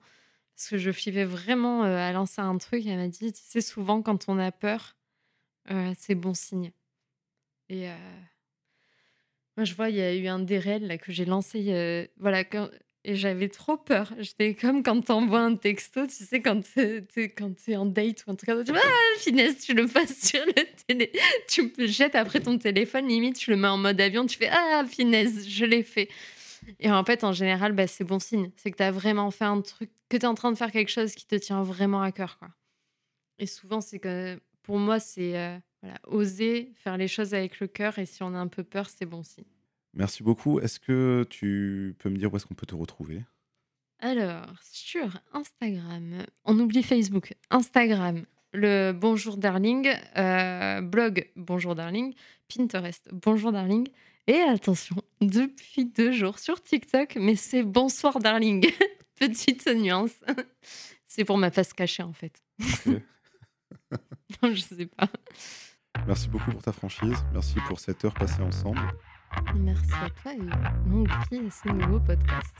[0.54, 2.86] Parce que je flippais vraiment à lancer un truc.
[2.86, 4.96] Elle m'a dit, tu sais, souvent quand on a peur,
[5.98, 6.72] c'est bon signe.
[7.68, 7.88] Et
[9.56, 12.08] moi, je vois, il y a eu un DRL là, que j'ai lancé.
[12.18, 12.44] voilà,
[13.08, 14.12] et j'avais trop peur.
[14.18, 18.48] J'étais comme quand t'envoies un texto, tu sais, quand t'es en date ou un truc
[18.48, 21.12] comme ça, tu ah, finesse, tu le passes sur le télé.
[21.48, 24.48] Tu me jettes après ton téléphone, limite, tu le mets en mode avion, tu fais
[24.50, 26.08] Ah, finesse, je l'ai fait.
[26.80, 28.50] Et en fait, en général, bah, c'est bon signe.
[28.56, 30.72] C'est que tu as vraiment fait un truc, que tu es en train de faire
[30.72, 32.38] quelque chose qui te tient vraiment à cœur.
[32.40, 32.48] Quoi.
[33.38, 37.68] Et souvent, c'est que pour moi, c'est euh, voilà, oser faire les choses avec le
[37.68, 38.00] cœur.
[38.00, 39.44] Et si on a un peu peur, c'est bon signe.
[39.94, 40.58] Merci beaucoup.
[40.58, 43.22] Est-ce que tu peux me dire où est-ce qu'on peut te retrouver?
[44.00, 49.88] Alors, sur Instagram, on oublie Facebook, Instagram, le Bonjour Darling,
[50.18, 52.12] euh, blog Bonjour Darling,
[52.48, 53.88] Pinterest Bonjour Darling,
[54.26, 58.66] et attention, depuis deux jours sur TikTok, mais c'est bonsoir darling.
[59.18, 60.12] Petite nuance.
[61.06, 62.42] C'est pour ma face cachée en fait.
[64.42, 65.08] Non, je sais pas.
[66.06, 67.24] Merci beaucoup pour ta franchise.
[67.32, 68.80] Merci pour cette heure passée ensemble.
[69.56, 72.54] Merci à toi et longue vie à ce nouveau podcast.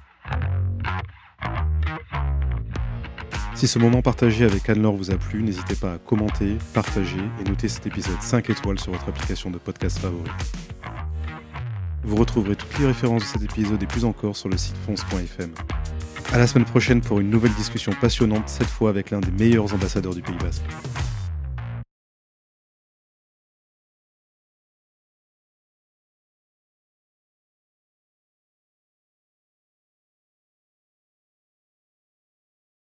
[3.55, 7.49] Si ce moment partagé avec Anne-Laure vous a plu, n'hésitez pas à commenter, partager et
[7.49, 10.31] noter cet épisode 5 étoiles sur votre application de podcast favori.
[12.03, 15.53] Vous retrouverez toutes les références de cet épisode et plus encore sur le site fonce.fm.
[16.33, 19.73] A la semaine prochaine pour une nouvelle discussion passionnante, cette fois avec l'un des meilleurs
[19.73, 20.65] ambassadeurs du Pays Basque.